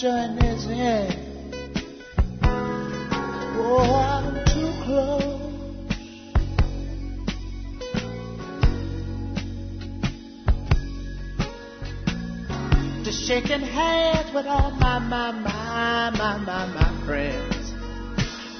join 0.00 0.34
his 0.38 0.64
hand. 0.64 1.14
Oh, 2.42 3.92
I'm 3.92 4.32
too 4.46 4.72
close. 4.82 5.24
To 13.04 13.12
shaking 13.12 13.60
hands 13.60 14.32
with 14.34 14.46
all 14.46 14.70
my, 14.70 14.98
my, 15.00 15.32
my, 15.32 16.10
my, 16.16 16.38
my, 16.38 16.66
my 16.66 17.04
friends. 17.04 17.74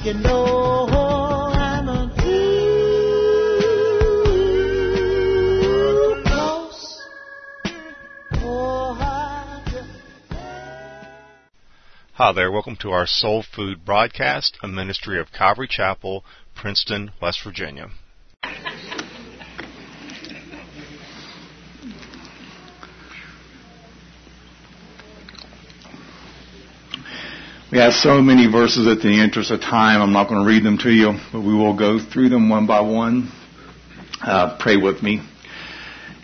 You 0.05 0.12
know 0.12 1.09
Hi 12.23 12.33
there, 12.33 12.52
welcome 12.52 12.77
to 12.83 12.91
our 12.91 13.06
Soul 13.06 13.42
Food 13.42 13.83
broadcast, 13.83 14.59
a 14.62 14.69
ministry 14.69 15.19
of 15.19 15.33
Calvary 15.33 15.66
Chapel, 15.66 16.23
Princeton, 16.55 17.12
West 17.19 17.42
Virginia. 17.42 17.88
We 27.73 27.78
have 27.78 27.95
so 27.95 28.20
many 28.20 28.52
verses 28.52 28.87
at 28.87 29.00
the 29.00 29.25
interest 29.25 29.50
of 29.50 29.62
time. 29.62 30.02
I'm 30.02 30.12
not 30.12 30.28
going 30.28 30.42
to 30.42 30.47
read 30.47 30.62
them 30.62 30.77
to 30.77 30.91
you, 30.91 31.14
but 31.33 31.41
we 31.41 31.55
will 31.55 31.75
go 31.75 31.98
through 31.98 32.28
them 32.28 32.50
one 32.50 32.67
by 32.67 32.83
one. 32.83 33.33
Uh, 34.20 34.58
pray 34.61 34.77
with 34.77 35.02
me. 35.02 35.27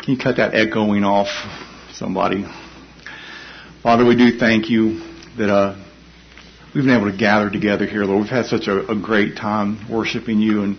Can 0.01 0.13
you 0.13 0.19
cut 0.19 0.37
that 0.37 0.55
echoing 0.55 1.05
off, 1.05 1.29
somebody? 1.95 2.45
Father, 3.83 4.05
we 4.05 4.15
do 4.15 4.39
thank 4.39 4.69
you 4.69 5.01
that 5.39 5.49
uh, 5.49 5.86
we've 6.77 6.85
been 6.85 6.95
able 6.95 7.11
to 7.11 7.17
gather 7.17 7.49
together 7.49 7.87
here, 7.87 8.05
Lord. 8.05 8.21
We've 8.21 8.31
had 8.31 8.45
such 8.45 8.67
a, 8.67 8.93
a 8.93 9.01
great 9.01 9.35
time 9.35 9.91
worshiping 9.91 10.41
you 10.41 10.63
and 10.63 10.79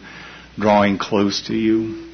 drawing 0.60 1.00
close 1.00 1.48
to 1.48 1.56
you. 1.56 2.08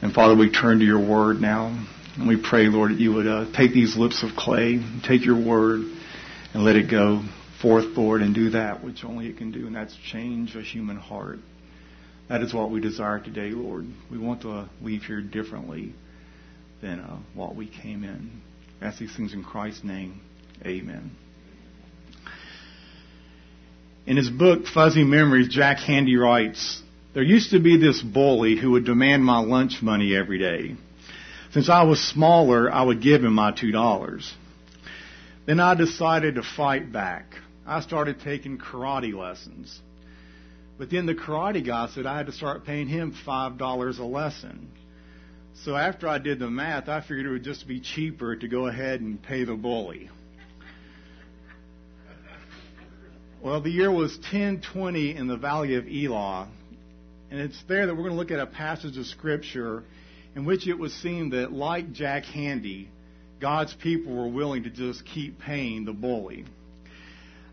And 0.00 0.14
Father, 0.14 0.36
we 0.36 0.52
turn 0.52 0.78
to 0.78 0.84
your 0.84 1.04
word 1.04 1.40
now. 1.40 1.84
And 2.16 2.28
we 2.28 2.40
pray, 2.40 2.66
Lord, 2.66 2.92
that 2.92 3.00
you 3.00 3.12
would 3.14 3.26
uh, 3.26 3.50
take 3.52 3.72
these 3.72 3.96
lips 3.96 4.22
of 4.22 4.36
clay, 4.36 4.80
take 5.02 5.24
your 5.24 5.34
word, 5.34 5.80
and 6.54 6.62
let 6.62 6.76
it 6.76 6.88
go 6.88 7.24
forth, 7.60 7.86
Lord, 7.96 8.22
and 8.22 8.36
do 8.36 8.50
that 8.50 8.84
which 8.84 9.04
only 9.04 9.26
it 9.26 9.36
can 9.36 9.50
do, 9.50 9.66
and 9.66 9.74
that's 9.74 9.96
change 9.96 10.54
a 10.54 10.62
human 10.62 10.96
heart. 10.96 11.40
That 12.28 12.42
is 12.42 12.54
what 12.54 12.70
we 12.70 12.80
desire 12.80 13.18
today, 13.18 13.50
Lord. 13.50 13.86
We 14.12 14.18
want 14.18 14.42
to 14.42 14.68
leave 14.80 15.02
here 15.02 15.20
differently 15.20 15.92
than 16.80 17.00
uh, 17.00 17.18
what 17.34 17.56
we 17.56 17.66
came 17.66 18.04
in. 18.04 18.42
Ask 18.80 19.00
these 19.00 19.16
things 19.16 19.32
in 19.32 19.42
Christ's 19.42 19.82
name. 19.82 20.20
Amen. 20.64 21.10
In 24.08 24.16
his 24.16 24.30
book, 24.30 24.66
Fuzzy 24.66 25.04
Memories, 25.04 25.48
Jack 25.48 25.76
Handey 25.80 26.18
writes, 26.18 26.80
There 27.12 27.22
used 27.22 27.50
to 27.50 27.60
be 27.60 27.76
this 27.76 28.00
bully 28.00 28.56
who 28.56 28.70
would 28.70 28.86
demand 28.86 29.22
my 29.22 29.40
lunch 29.40 29.82
money 29.82 30.16
every 30.16 30.38
day. 30.38 30.76
Since 31.50 31.68
I 31.68 31.82
was 31.82 32.00
smaller, 32.00 32.72
I 32.72 32.80
would 32.80 33.02
give 33.02 33.22
him 33.22 33.34
my 33.34 33.52
two 33.52 33.70
dollars. 33.70 34.32
Then 35.44 35.60
I 35.60 35.74
decided 35.74 36.36
to 36.36 36.42
fight 36.42 36.90
back. 36.90 37.34
I 37.66 37.82
started 37.82 38.22
taking 38.22 38.56
karate 38.56 39.12
lessons. 39.12 39.78
But 40.78 40.88
then 40.88 41.04
the 41.04 41.14
karate 41.14 41.62
guy 41.62 41.88
said 41.88 42.06
I 42.06 42.16
had 42.16 42.26
to 42.26 42.32
start 42.32 42.64
paying 42.64 42.88
him 42.88 43.14
$5 43.26 43.98
a 43.98 44.04
lesson. 44.04 44.70
So 45.52 45.76
after 45.76 46.08
I 46.08 46.16
did 46.16 46.38
the 46.38 46.48
math, 46.48 46.88
I 46.88 47.02
figured 47.02 47.26
it 47.26 47.30
would 47.30 47.44
just 47.44 47.68
be 47.68 47.80
cheaper 47.80 48.36
to 48.36 48.48
go 48.48 48.68
ahead 48.68 49.02
and 49.02 49.22
pay 49.22 49.44
the 49.44 49.54
bully. 49.54 50.08
Well, 53.40 53.60
the 53.60 53.70
year 53.70 53.90
was 53.92 54.16
1020 54.16 55.14
in 55.14 55.28
the 55.28 55.36
Valley 55.36 55.76
of 55.76 55.86
Elah, 55.86 56.48
and 57.30 57.40
it's 57.40 57.62
there 57.68 57.86
that 57.86 57.94
we're 57.94 58.02
going 58.02 58.14
to 58.14 58.18
look 58.18 58.32
at 58.32 58.40
a 58.40 58.46
passage 58.46 58.98
of 58.98 59.06
Scripture 59.06 59.84
in 60.34 60.44
which 60.44 60.66
it 60.66 60.76
was 60.76 60.92
seen 60.92 61.30
that, 61.30 61.52
like 61.52 61.92
Jack 61.92 62.24
Handey, 62.24 62.88
God's 63.40 63.72
people 63.74 64.16
were 64.16 64.26
willing 64.26 64.64
to 64.64 64.70
just 64.70 65.04
keep 65.04 65.38
paying 65.38 65.84
the 65.84 65.92
bully. 65.92 66.46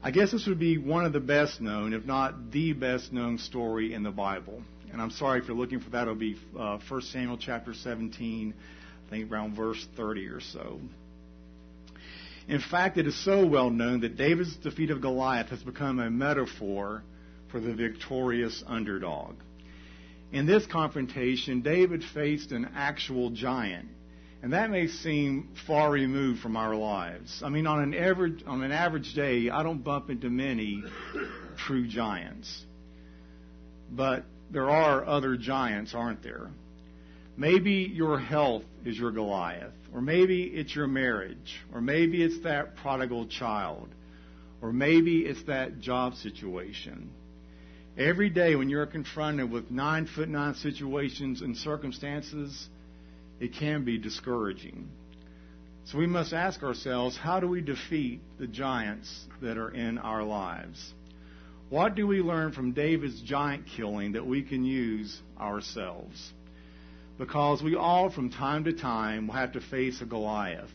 I 0.02 0.10
guess 0.10 0.32
this 0.32 0.48
would 0.48 0.58
be 0.58 0.80
one 0.80 1.06
of 1.06 1.14
the 1.14 1.20
best 1.20 1.62
known, 1.62 1.94
if 1.94 2.04
not 2.04 2.52
the 2.52 2.74
best 2.74 3.14
known 3.14 3.38
story 3.38 3.94
in 3.94 4.02
the 4.02 4.10
Bible. 4.10 4.64
And 4.92 5.00
I'm 5.00 5.12
sorry 5.12 5.40
if 5.40 5.48
you're 5.48 5.56
looking 5.56 5.82
for 5.82 5.92
that, 5.92 6.04
it'll 6.04 6.16
be 6.16 6.36
uh, 6.58 6.80
1 6.88 7.02
Samuel 7.04 7.38
chapter 7.38 7.76
17, 7.76 8.56
I 8.56 9.10
think 9.12 9.32
around 9.32 9.56
verse 9.56 9.86
30 9.96 10.28
or 10.30 10.42
so. 10.42 10.80
In 12.48 12.60
fact, 12.60 12.98
it 12.98 13.08
is 13.08 13.24
so 13.24 13.46
well 13.46 13.70
known 13.70 14.02
that 14.02 14.18
David's 14.18 14.56
defeat 14.58 14.92
of 14.92 15.02
Goliath 15.02 15.50
has 15.50 15.64
become 15.64 16.00
a 16.00 16.10
metaphor 16.10 17.04
for 17.52 17.60
the 17.60 17.74
victorious 17.74 18.64
underdog. 18.68 19.36
In 20.32 20.46
this 20.46 20.66
confrontation, 20.66 21.62
David 21.62 22.04
faced 22.14 22.52
an 22.52 22.70
actual 22.76 23.32
giant. 23.32 23.90
And 24.44 24.54
that 24.54 24.70
may 24.70 24.88
seem 24.88 25.50
far 25.66 25.90
removed 25.90 26.42
from 26.42 26.56
our 26.56 26.76
lives. 26.76 27.42
I 27.44 27.50
mean, 27.50 27.66
on 27.66 27.82
an 27.82 27.96
average, 27.96 28.44
on 28.46 28.62
an 28.62 28.72
average 28.72 29.16
day, 29.16 29.50
I 29.50 29.64
don't 29.64 29.84
bump 29.84 30.12
into 30.12 30.30
many 30.30 30.84
true 31.58 31.88
giants. 31.88 32.66
But 33.90 34.26
there 34.52 34.70
are 34.70 35.04
other 35.04 35.36
giants, 35.36 35.96
aren't 35.96 36.22
there? 36.22 36.52
Maybe 37.38 37.92
your 37.94 38.18
health 38.18 38.64
is 38.86 38.98
your 38.98 39.12
Goliath, 39.12 39.74
or 39.94 40.00
maybe 40.02 40.44
it's 40.44 40.74
your 40.74 40.88
marriage, 40.88 41.60
or 41.74 41.82
maybe 41.82 42.24
it's 42.24 42.42
that 42.44 42.78
prodigal 42.78 43.28
child, 43.28 43.90
or 44.62 44.72
maybe 44.72 45.20
it's 45.20 45.44
that 45.44 45.82
job 45.82 46.16
situation. 46.16 47.12
Every 47.98 48.30
day 48.30 48.56
when 48.56 48.70
you're 48.70 48.86
confronted 48.86 49.52
with 49.52 49.70
nine 49.70 50.06
foot 50.06 50.30
nine 50.30 50.56
situations 50.56 51.42
and 51.42 51.58
circumstances, 51.58 52.70
it 53.40 53.54
can 53.54 53.84
be 53.84 53.98
discouraging. 53.98 54.90
So 55.86 55.98
we 55.98 56.08
must 56.08 56.34
ask 56.34 56.64
ourselves 56.64 57.18
how 57.18 57.40
do 57.40 57.48
we 57.48 57.62
defeat 57.62 58.22
the 58.40 58.48
giants 58.48 59.26
that 59.42 59.58
are 59.58 59.70
in 59.70 59.98
our 59.98 60.24
lives? 60.24 60.94
What 61.70 61.96
do 61.96 62.08
we 62.08 62.22
learn 62.22 62.54
from 62.54 62.72
David's 62.72 63.22
giant 63.22 63.66
killing 63.76 64.14
that 64.14 64.26
we 64.26 64.42
can 64.42 64.64
use 64.64 65.22
ourselves? 65.40 66.34
Because 67.18 67.64
we 67.64 67.76
all, 67.76 68.10
from 68.10 68.30
time 68.30 68.66
to 68.66 68.74
time, 68.74 69.28
will 69.28 69.36
have 69.36 69.54
to 69.54 69.62
face 69.62 70.02
a 70.02 70.06
Goliath. 70.06 70.70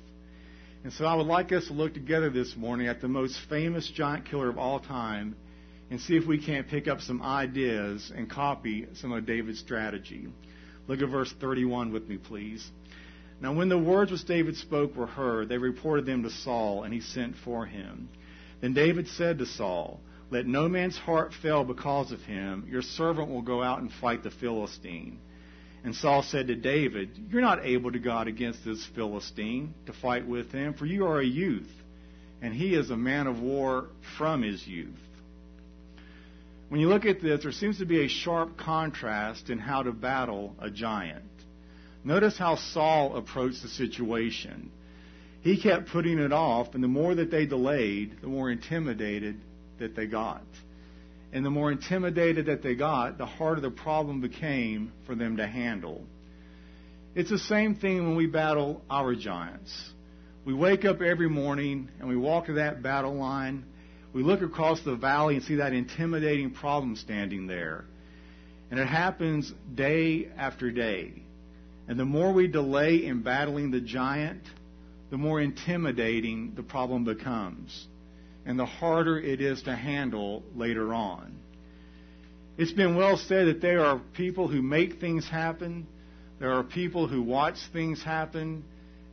And 0.82 0.92
so 0.92 1.04
I 1.04 1.14
would 1.14 1.26
like 1.26 1.52
us 1.52 1.66
to 1.66 1.74
look 1.74 1.92
together 1.92 2.30
this 2.30 2.56
morning 2.56 2.88
at 2.88 3.02
the 3.02 3.08
most 3.08 3.38
famous 3.50 3.90
giant 3.94 4.24
killer 4.24 4.48
of 4.48 4.56
all 4.56 4.80
time 4.80 5.36
and 5.90 6.00
see 6.00 6.16
if 6.16 6.26
we 6.26 6.42
can't 6.42 6.68
pick 6.68 6.88
up 6.88 7.00
some 7.02 7.20
ideas 7.20 8.10
and 8.14 8.30
copy 8.30 8.86
some 8.94 9.12
of 9.12 9.26
David's 9.26 9.58
strategy. 9.58 10.28
Look 10.88 11.02
at 11.02 11.10
verse 11.10 11.32
31 11.40 11.92
with 11.92 12.08
me, 12.08 12.16
please. 12.16 12.66
Now, 13.40 13.52
when 13.52 13.68
the 13.68 13.78
words 13.78 14.10
which 14.10 14.24
David 14.24 14.56
spoke 14.56 14.96
were 14.96 15.06
heard, 15.06 15.48
they 15.48 15.58
reported 15.58 16.06
them 16.06 16.22
to 16.22 16.30
Saul, 16.30 16.84
and 16.84 16.94
he 16.94 17.00
sent 17.00 17.36
for 17.44 17.66
him. 17.66 18.08
Then 18.60 18.74
David 18.74 19.08
said 19.08 19.38
to 19.38 19.46
Saul, 19.46 20.00
Let 20.30 20.46
no 20.46 20.68
man's 20.68 20.96
heart 20.96 21.32
fail 21.42 21.64
because 21.64 22.12
of 22.12 22.20
him. 22.20 22.66
Your 22.70 22.82
servant 22.82 23.28
will 23.28 23.42
go 23.42 23.62
out 23.62 23.80
and 23.80 23.90
fight 23.92 24.22
the 24.22 24.30
Philistine. 24.30 25.18
And 25.82 25.94
Saul 25.94 26.22
said 26.22 26.48
to 26.48 26.54
David, 26.54 27.10
You're 27.30 27.41
not 27.41 27.64
able 27.64 27.92
to 27.92 27.98
go 27.98 28.10
out 28.10 28.28
against 28.28 28.64
this 28.64 28.84
Philistine 28.94 29.74
to 29.86 29.92
fight 29.92 30.26
with 30.26 30.52
him, 30.52 30.74
for 30.74 30.84
you 30.84 31.06
are 31.06 31.20
a 31.20 31.26
youth, 31.26 31.70
and 32.42 32.52
he 32.52 32.74
is 32.74 32.91
a 32.91 32.96
man 32.96 33.26
of 33.26 33.41
war 33.41 33.86
from 34.19 34.42
his 34.42 34.66
youth. 34.66 34.98
When 36.69 36.81
you 36.81 36.88
look 36.88 37.06
at 37.06 37.20
this, 37.20 37.43
there 37.43 37.52
seems 37.52 37.78
to 37.78 37.87
be 37.87 38.05
a 38.05 38.08
sharp 38.08 38.56
contrast 38.56 39.50
in 39.50 39.58
how 39.58 39.82
to 39.82 39.93
battle 39.93 40.55
a 40.60 40.70
giant. 40.70 41.25
Notice 42.05 42.38
how 42.38 42.56
Saul 42.56 43.16
approached 43.16 43.62
the 43.62 43.69
situation. 43.69 44.70
He 45.43 45.60
kept 45.60 45.88
putting 45.88 46.19
it 46.19 46.32
off, 46.32 46.75
and 46.75 46.84
the 46.84 46.88
more 46.88 47.14
that 47.14 47.31
they 47.31 47.46
delayed, 47.46 48.19
the 48.20 48.28
more 48.28 48.50
intimidated 48.50 49.40
that 49.78 49.96
they 49.96 50.06
got. 50.06 50.44
And 51.32 51.44
the 51.44 51.50
more 51.50 51.71
intimidated 51.71 52.47
that 52.47 52.62
they 52.62 52.75
got, 52.75 53.19
the 53.19 53.27
harder 53.27 53.61
the 53.61 53.71
problem 53.71 54.21
became 54.21 54.93
for 55.06 55.15
them 55.15 55.37
to 55.37 55.47
handle. 55.47 56.05
It's 57.15 57.31
the 57.31 57.38
same 57.38 57.77
thing 57.77 58.05
when 58.05 58.17
we 58.17 58.27
battle 58.27 58.82
our 58.91 59.15
giants. 59.15 59.73
We 60.44 60.55
wake 60.55 60.85
up 60.85 61.03
every 61.03 61.29
morning 61.29 61.88
and 61.99 62.09
we 62.09 62.17
walk 62.17 62.47
to 62.47 62.55
that 62.55 62.82
battle 62.82 63.15
line. 63.15 63.65
We 64.12 64.23
look 64.23 64.43
across 64.43 64.81
the 64.82 64.97
valley 64.97 65.37
and 65.37 65.44
see 65.44 65.56
that 65.56 65.73
intimidating 65.73 66.53
problem 66.53 66.97
standing 66.97 67.47
there. 67.47 67.85
And 68.71 68.81
it 68.81 68.87
happens 68.87 69.53
day 69.75 70.29
after 70.37 70.71
day. 70.71 71.12
And 71.88 71.99
the 71.99 72.05
more 72.05 72.32
we 72.32 72.47
delay 72.47 73.05
in 73.05 73.23
battling 73.23 73.71
the 73.71 73.81
giant, 73.81 74.43
the 75.11 75.19
more 75.19 75.41
intimidating 75.41 76.55
the 76.55 76.62
problem 76.62 77.05
becomes. 77.05 77.87
And 78.46 78.58
the 78.58 78.66
harder 78.66 79.19
it 79.19 79.40
is 79.40 79.62
to 79.62 79.76
handle 79.76 80.42
later 80.54 80.94
on. 80.94 81.37
It's 82.56 82.72
been 82.72 82.96
well 82.96 83.16
said 83.16 83.46
that 83.46 83.60
there 83.60 83.84
are 83.84 84.00
people 84.14 84.48
who 84.48 84.60
make 84.62 85.00
things 85.00 85.28
happen, 85.28 85.87
there 86.38 86.52
are 86.52 86.62
people 86.62 87.06
who 87.06 87.22
watch 87.22 87.56
things 87.72 88.02
happen, 88.02 88.64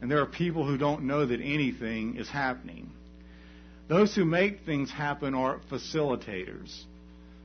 and 0.01 0.11
there 0.11 0.21
are 0.21 0.25
people 0.25 0.65
who 0.65 0.77
don't 0.77 1.03
know 1.03 1.25
that 1.25 1.41
anything 1.41 2.17
is 2.17 2.29
happening. 2.29 2.91
Those 3.87 4.13
who 4.15 4.25
make 4.25 4.65
things 4.65 4.91
happen 4.91 5.33
are 5.33 5.59
facilitators. 5.71 6.83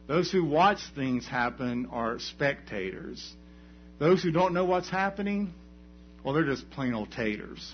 Those 0.08 0.30
who 0.30 0.44
watch 0.44 0.80
things 0.94 1.26
happen 1.26 1.86
are 1.90 2.18
spectators. 2.18 3.34
Those 3.98 4.22
who 4.22 4.32
don't 4.32 4.52
know 4.52 4.64
what's 4.64 4.90
happening, 4.90 5.54
well, 6.24 6.34
they're 6.34 6.44
just 6.44 6.68
plain 6.70 6.94
old 6.94 7.12
taters. 7.12 7.72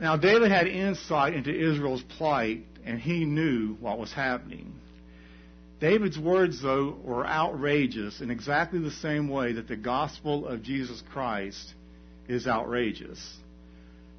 Now, 0.00 0.16
David 0.16 0.50
had 0.50 0.66
insight 0.66 1.34
into 1.34 1.50
Israel's 1.50 2.02
plight, 2.02 2.64
and 2.84 3.00
he 3.00 3.24
knew 3.24 3.76
what 3.80 3.98
was 3.98 4.12
happening. 4.12 4.74
David's 5.80 6.18
words, 6.18 6.60
though, 6.62 6.96
were 7.02 7.26
outrageous 7.26 8.20
in 8.20 8.30
exactly 8.30 8.78
the 8.78 8.90
same 8.90 9.28
way 9.28 9.52
that 9.52 9.68
the 9.68 9.76
gospel 9.76 10.46
of 10.46 10.62
Jesus 10.62 11.02
Christ 11.12 11.74
is 12.28 12.46
outrageous. 12.46 13.36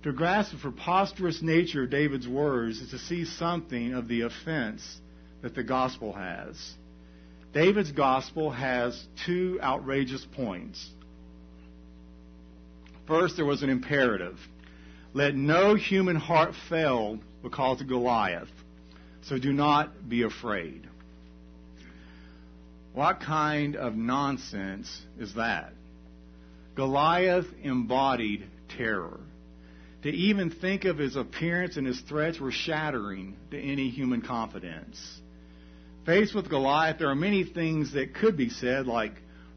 To 0.04 0.14
grasp 0.14 0.52
the 0.52 0.58
preposterous 0.60 1.42
nature 1.42 1.84
of 1.84 1.90
David's 1.90 2.28
words 2.28 2.80
is 2.80 2.92
to 2.92 3.00
see 3.00 3.26
something 3.26 3.94
of 3.94 4.08
the 4.08 4.22
offense 4.22 5.02
that 5.42 5.56
the 5.56 5.64
gospel 5.64 6.14
has. 6.14 6.56
David's 7.54 7.92
gospel 7.92 8.52
has 8.52 9.06
two 9.26 9.60
outrageous 9.62 10.26
points. 10.36 10.90
First, 13.08 13.36
there 13.36 13.46
was 13.46 13.64
an 13.64 13.70
imperative. 13.70 14.38
Let 15.18 15.34
no 15.34 15.74
human 15.74 16.16
heart 16.16 16.54
fail 16.70 17.18
because 17.42 17.82
of 17.82 17.88
Goliath. 17.88 18.52
So 19.24 19.40
do 19.40 19.52
not 19.52 20.08
be 20.08 20.22
afraid. 20.22 20.88
What 22.94 23.22
kind 23.22 23.76
of 23.76 23.96
nonsense 23.96 25.02
is 25.18 25.34
that? 25.34 25.74
Goliath 26.76 27.48
embodied 27.64 28.44
terror. 28.78 29.20
To 30.04 30.10
even 30.10 30.52
think 30.52 30.86
of 30.86 31.00
his 31.00 31.16
appearance 31.16 31.78
and 31.78 31.88
his 31.88 32.00
threats 32.02 32.40
were 32.40 32.52
shattering 32.52 33.38
to 33.50 33.60
any 33.60 33.90
human 33.90 34.22
confidence. 34.22 35.00
Faced 36.06 36.36
with 36.36 36.48
Goliath, 36.48 37.00
there 37.00 37.10
are 37.10 37.16
many 37.16 37.44
things 37.44 37.94
that 37.94 38.14
could 38.14 38.38
be 38.38 38.52
said, 38.52 38.86
like 38.86 39.14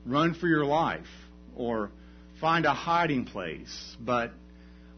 run 0.07 0.33
for 0.33 0.47
your 0.47 0.65
life 0.65 1.05
or 1.55 1.91
find 2.41 2.65
a 2.65 2.73
hiding 2.73 3.27
place, 3.27 3.95
but 4.01 4.33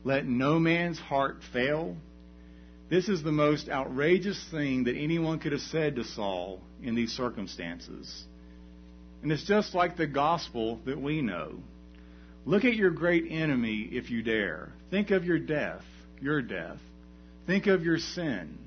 let 0.05 0.27
no 0.27 0.59
man's 0.59 0.99
heart 0.99 1.39
fail. 1.53 1.97
This 2.91 3.09
is 3.09 3.23
the 3.23 3.33
most 3.33 3.69
outrageous 3.69 4.43
thing 4.51 4.85
that 4.85 4.97
anyone 4.97 5.39
could 5.39 5.53
have 5.53 5.61
said 5.63 5.97
to 5.97 6.05
Saul 6.05 6.61
in 6.83 6.95
these 6.95 7.13
circumstances. 7.13 8.25
And 9.23 9.31
it's 9.31 9.45
just 9.45 9.75
like 9.75 9.97
the 9.97 10.07
gospel 10.07 10.81
that 10.85 11.01
we 11.01 11.23
know. 11.23 11.55
Look 12.45 12.65
at 12.65 12.75
your 12.75 12.91
great 12.91 13.31
enemy 13.31 13.89
if 13.93 14.11
you 14.11 14.23
dare. 14.23 14.73
Think 14.91 15.11
of 15.11 15.25
your 15.25 15.39
death, 15.39 15.85
your 16.21 16.43
death. 16.43 16.79
Think 17.47 17.67
of 17.69 17.85
your 17.85 17.99
sin. 17.99 18.59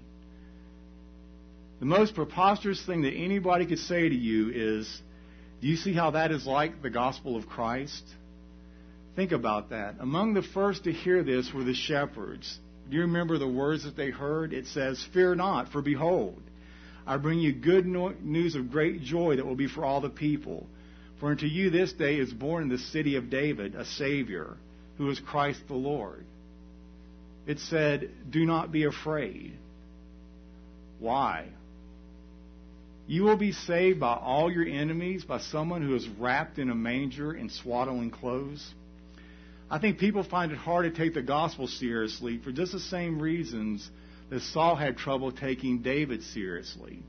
The 1.80 1.86
most 1.86 2.16
preposterous 2.16 2.84
thing 2.86 3.02
that 3.02 3.14
anybody 3.14 3.66
could 3.66 3.80
say 3.80 4.08
to 4.08 4.16
you 4.16 4.50
is, 4.54 5.02
Do 5.62 5.68
you 5.68 5.76
see 5.76 5.94
how 5.94 6.12
that 6.12 6.32
is 6.32 6.46
like 6.46 6.82
the 6.82 6.90
gospel 6.90 7.36
of 7.36 7.48
Christ? 7.48 8.04
Think 9.16 9.32
about 9.32 9.70
that. 9.70 9.96
Among 10.00 10.34
the 10.34 10.42
first 10.42 10.84
to 10.84 10.92
hear 10.92 11.24
this 11.24 11.52
were 11.54 11.64
the 11.64 11.74
shepherds. 11.74 12.60
Do 12.90 12.96
you 12.96 13.04
remember 13.04 13.38
the 13.38 13.48
words 13.48 13.84
that 13.84 13.96
they 13.96 14.10
heard? 14.10 14.54
It 14.54 14.68
says, 14.68 15.06
Fear 15.14 15.36
not, 15.36 15.72
for 15.72 15.82
behold, 15.82 16.42
I 17.08 17.18
bring 17.18 17.40
you 17.40 17.54
good 17.54 17.86
news 17.86 18.56
of 18.56 18.72
great 18.72 19.02
joy 19.02 19.38
that 19.38 19.46
will 19.46 19.56
be 19.56 19.68
for 19.68 19.86
all 19.86 20.02
the 20.02 20.10
people. 20.10 20.68
For 21.20 21.32
unto 21.32 21.46
you 21.46 21.70
this 21.70 21.94
day 21.94 22.18
is 22.18 22.34
born 22.34 22.64
in 22.64 22.70
the 22.70 22.78
city 22.78 23.16
of 23.16 23.30
David 23.30 23.76
a 23.76 23.86
Savior, 23.86 24.58
who 24.98 25.10
is 25.10 25.20
Christ 25.20 25.62
the 25.68 25.76
Lord. 25.76 26.26
It 27.48 27.60
said, 27.60 28.10
Do 28.30 28.46
not 28.46 28.72
be 28.72 28.84
afraid. 28.84 29.54
Why? 31.00 31.48
You 33.08 33.24
will 33.24 33.38
be 33.38 33.52
saved 33.52 34.00
by 34.00 34.16
all 34.16 34.52
your 34.52 34.66
enemies, 34.66 35.24
by 35.24 35.40
someone 35.40 35.84
who 35.84 35.96
is 35.96 36.08
wrapped 36.08 36.58
in 36.58 36.70
a 36.70 36.76
manger 36.76 37.34
in 37.34 37.50
swaddling 37.50 38.10
clothes. 38.10 38.74
I 39.70 39.80
think 39.80 39.98
people 39.98 40.24
find 40.24 40.52
it 40.52 40.58
hard 40.58 40.92
to 40.92 40.98
take 40.98 41.14
the 41.14 41.24
gospel 41.24 41.68
seriously 41.68 42.38
for 42.38 42.52
just 42.52 42.72
the 42.72 42.80
same 42.80 43.20
reasons 43.20 43.90
that 44.30 44.42
Saul 44.42 44.76
had 44.76 44.98
trouble 44.98 45.32
taking 45.32 45.82
David 45.82 46.24
seriously. 46.24 47.04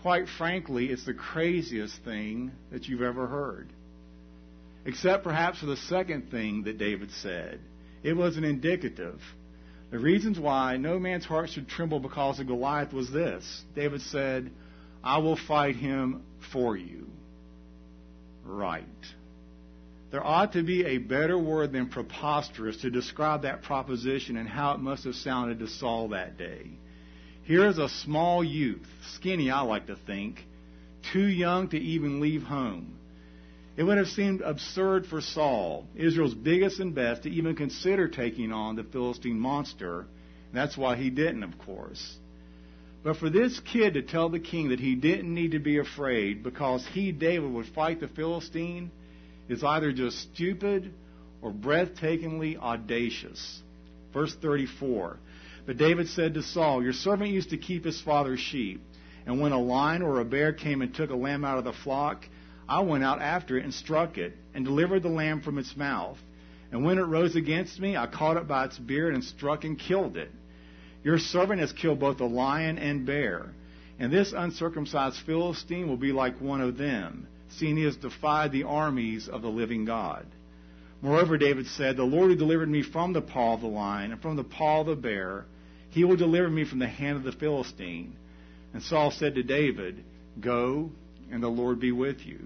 Quite 0.00 0.28
frankly, 0.28 0.86
it's 0.86 1.04
the 1.04 1.14
craziest 1.14 1.96
thing 2.04 2.52
that 2.70 2.86
you've 2.86 3.02
ever 3.02 3.26
heard. 3.26 3.72
Except 4.84 5.22
perhaps 5.22 5.60
for 5.60 5.66
the 5.66 5.76
second 5.76 6.30
thing 6.30 6.64
that 6.64 6.78
David 6.78 7.10
said. 7.22 7.60
It 8.02 8.14
was 8.14 8.36
an 8.36 8.44
indicative. 8.44 9.20
The 9.90 9.98
reasons 9.98 10.40
why 10.40 10.76
no 10.76 10.98
man's 10.98 11.24
heart 11.24 11.50
should 11.50 11.68
tremble 11.68 12.00
because 12.00 12.40
of 12.40 12.46
Goliath 12.46 12.92
was 12.92 13.10
this. 13.10 13.62
David 13.76 14.00
said, 14.02 14.50
I 15.04 15.18
will 15.18 15.36
fight 15.36 15.76
him 15.76 16.22
for 16.52 16.76
you. 16.76 17.06
Right. 18.44 18.84
There 20.12 20.24
ought 20.24 20.52
to 20.52 20.62
be 20.62 20.84
a 20.84 20.98
better 20.98 21.38
word 21.38 21.72
than 21.72 21.88
preposterous 21.88 22.76
to 22.82 22.90
describe 22.90 23.42
that 23.42 23.62
proposition 23.62 24.36
and 24.36 24.46
how 24.46 24.74
it 24.74 24.78
must 24.80 25.04
have 25.04 25.14
sounded 25.14 25.58
to 25.60 25.68
Saul 25.68 26.08
that 26.08 26.36
day. 26.36 26.66
Here 27.44 27.66
is 27.66 27.78
a 27.78 27.88
small 27.88 28.44
youth, 28.44 28.86
skinny, 29.14 29.50
I 29.50 29.62
like 29.62 29.86
to 29.86 29.96
think, 29.96 30.44
too 31.14 31.26
young 31.26 31.68
to 31.70 31.78
even 31.78 32.20
leave 32.20 32.42
home. 32.42 32.98
It 33.78 33.84
would 33.84 33.96
have 33.96 34.08
seemed 34.08 34.42
absurd 34.42 35.06
for 35.06 35.22
Saul, 35.22 35.86
Israel's 35.96 36.34
biggest 36.34 36.78
and 36.78 36.94
best, 36.94 37.22
to 37.22 37.30
even 37.30 37.56
consider 37.56 38.06
taking 38.06 38.52
on 38.52 38.76
the 38.76 38.84
Philistine 38.84 39.40
monster. 39.40 40.04
That's 40.52 40.76
why 40.76 40.96
he 40.96 41.08
didn't, 41.08 41.42
of 41.42 41.58
course. 41.58 42.18
But 43.02 43.16
for 43.16 43.30
this 43.30 43.58
kid 43.60 43.94
to 43.94 44.02
tell 44.02 44.28
the 44.28 44.38
king 44.38 44.68
that 44.68 44.78
he 44.78 44.94
didn't 44.94 45.32
need 45.32 45.52
to 45.52 45.58
be 45.58 45.78
afraid 45.78 46.42
because 46.42 46.86
he, 46.92 47.12
David, 47.12 47.50
would 47.50 47.66
fight 47.74 47.98
the 48.00 48.08
Philistine 48.08 48.90
is 49.48 49.64
either 49.64 49.92
just 49.92 50.20
stupid 50.20 50.92
or 51.40 51.52
breathtakingly 51.52 52.56
audacious. 52.56 53.62
Verse 54.12 54.34
34. 54.40 55.18
But 55.66 55.76
David 55.76 56.08
said 56.08 56.34
to 56.34 56.42
Saul, 56.42 56.82
Your 56.82 56.92
servant 56.92 57.30
used 57.30 57.50
to 57.50 57.58
keep 57.58 57.84
his 57.84 58.00
father's 58.00 58.40
sheep, 58.40 58.80
and 59.26 59.40
when 59.40 59.52
a 59.52 59.60
lion 59.60 60.02
or 60.02 60.20
a 60.20 60.24
bear 60.24 60.52
came 60.52 60.82
and 60.82 60.94
took 60.94 61.10
a 61.10 61.16
lamb 61.16 61.44
out 61.44 61.58
of 61.58 61.64
the 61.64 61.72
flock, 61.72 62.24
I 62.68 62.80
went 62.80 63.04
out 63.04 63.20
after 63.20 63.58
it 63.58 63.64
and 63.64 63.74
struck 63.74 64.18
it, 64.18 64.36
and 64.54 64.64
delivered 64.64 65.02
the 65.02 65.08
lamb 65.08 65.42
from 65.42 65.58
its 65.58 65.76
mouth. 65.76 66.18
And 66.70 66.84
when 66.84 66.98
it 66.98 67.02
rose 67.02 67.36
against 67.36 67.78
me, 67.78 67.96
I 67.96 68.06
caught 68.06 68.36
it 68.36 68.48
by 68.48 68.64
its 68.64 68.78
beard 68.78 69.14
and 69.14 69.22
struck 69.22 69.64
and 69.64 69.78
killed 69.78 70.16
it. 70.16 70.30
Your 71.04 71.18
servant 71.18 71.60
has 71.60 71.72
killed 71.72 72.00
both 72.00 72.18
the 72.18 72.24
lion 72.24 72.78
and 72.78 73.04
bear, 73.04 73.52
and 73.98 74.12
this 74.12 74.32
uncircumcised 74.32 75.18
Philistine 75.26 75.88
will 75.88 75.96
be 75.96 76.12
like 76.12 76.40
one 76.40 76.60
of 76.60 76.78
them 76.78 77.26
seeing 77.58 77.76
he 77.76 77.84
has 77.84 77.96
defied 77.96 78.52
the 78.52 78.64
armies 78.64 79.28
of 79.28 79.42
the 79.42 79.48
living 79.48 79.84
God. 79.84 80.26
Moreover, 81.00 81.36
David 81.36 81.66
said, 81.66 81.96
The 81.96 82.04
Lord 82.04 82.30
who 82.30 82.36
delivered 82.36 82.68
me 82.68 82.82
from 82.82 83.12
the 83.12 83.20
paw 83.20 83.54
of 83.54 83.60
the 83.60 83.66
lion 83.66 84.12
and 84.12 84.22
from 84.22 84.36
the 84.36 84.44
paw 84.44 84.80
of 84.80 84.86
the 84.86 84.96
bear, 84.96 85.46
he 85.90 86.04
will 86.04 86.16
deliver 86.16 86.48
me 86.48 86.64
from 86.64 86.78
the 86.78 86.86
hand 86.86 87.16
of 87.16 87.24
the 87.24 87.32
Philistine. 87.32 88.14
And 88.72 88.82
Saul 88.82 89.10
said 89.10 89.34
to 89.34 89.42
David, 89.42 90.04
Go, 90.40 90.90
and 91.30 91.42
the 91.42 91.48
Lord 91.48 91.80
be 91.80 91.92
with 91.92 92.24
you. 92.24 92.40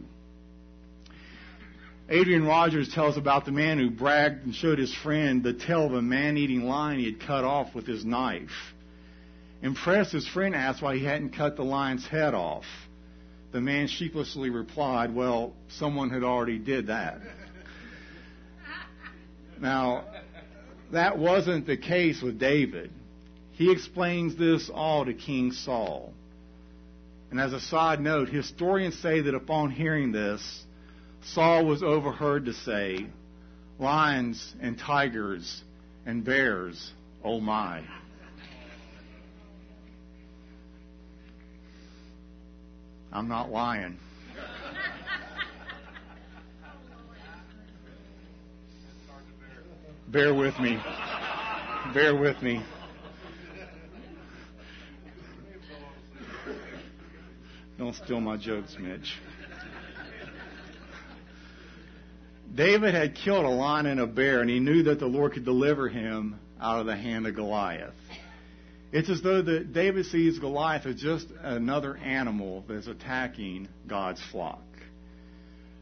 Adrian 2.08 2.44
Rogers 2.44 2.88
tells 2.88 3.16
about 3.16 3.44
the 3.44 3.52
man 3.52 3.78
who 3.78 3.90
bragged 3.90 4.44
and 4.44 4.54
showed 4.54 4.78
his 4.78 4.94
friend 4.94 5.42
the 5.42 5.52
tail 5.52 5.86
of 5.86 5.92
a 5.92 6.02
man 6.02 6.36
eating 6.36 6.62
lion 6.62 7.00
he 7.00 7.06
had 7.06 7.20
cut 7.20 7.44
off 7.44 7.74
with 7.74 7.86
his 7.86 8.04
knife. 8.04 8.74
Impressed, 9.60 10.12
his 10.12 10.28
friend 10.28 10.54
asked 10.54 10.80
why 10.80 10.96
he 10.96 11.04
hadn't 11.04 11.30
cut 11.30 11.56
the 11.56 11.64
lion's 11.64 12.06
head 12.06 12.32
off. 12.32 12.64
The 13.52 13.60
man 13.60 13.88
sheepishly 13.88 14.50
replied, 14.50 15.14
Well, 15.14 15.54
someone 15.68 16.10
had 16.10 16.22
already 16.22 16.58
did 16.58 16.88
that. 16.88 17.20
Now, 19.60 20.04
that 20.92 21.18
wasn't 21.18 21.66
the 21.66 21.76
case 21.76 22.20
with 22.22 22.38
David. 22.38 22.90
He 23.52 23.72
explains 23.72 24.36
this 24.36 24.70
all 24.72 25.04
to 25.06 25.14
King 25.14 25.52
Saul. 25.52 26.12
And 27.30 27.40
as 27.40 27.52
a 27.52 27.60
side 27.60 28.00
note, 28.00 28.28
historians 28.28 28.98
say 28.98 29.22
that 29.22 29.34
upon 29.34 29.70
hearing 29.70 30.12
this, 30.12 30.64
Saul 31.22 31.64
was 31.64 31.82
overheard 31.82 32.44
to 32.46 32.52
say, 32.52 33.06
Lions 33.78 34.54
and 34.60 34.78
tigers 34.78 35.62
and 36.04 36.24
bears, 36.24 36.92
oh 37.24 37.40
my. 37.40 37.82
I'm 43.12 43.28
not 43.28 43.50
lying. 43.50 43.98
Bear 50.08 50.34
with 50.34 50.58
me. 50.60 50.78
Bear 51.92 52.14
with 52.14 52.40
me. 52.42 52.62
Don't 57.78 57.94
steal 57.94 58.20
my 58.20 58.36
jokes, 58.36 58.76
Mitch. 58.78 59.14
David 62.54 62.94
had 62.94 63.14
killed 63.14 63.44
a 63.44 63.50
lion 63.50 63.86
and 63.86 64.00
a 64.00 64.06
bear, 64.06 64.40
and 64.40 64.48
he 64.48 64.60
knew 64.60 64.84
that 64.84 64.98
the 64.98 65.06
Lord 65.06 65.34
could 65.34 65.44
deliver 65.44 65.88
him 65.88 66.38
out 66.60 66.80
of 66.80 66.86
the 66.86 66.96
hand 66.96 67.26
of 67.26 67.34
Goliath. 67.34 67.92
It's 68.92 69.10
as 69.10 69.20
though 69.20 69.42
David 69.42 70.06
sees 70.06 70.38
Goliath 70.38 70.86
as 70.86 70.96
just 70.96 71.26
another 71.42 71.96
animal 71.96 72.64
that's 72.68 72.86
attacking 72.86 73.68
God's 73.86 74.22
flock. 74.30 74.62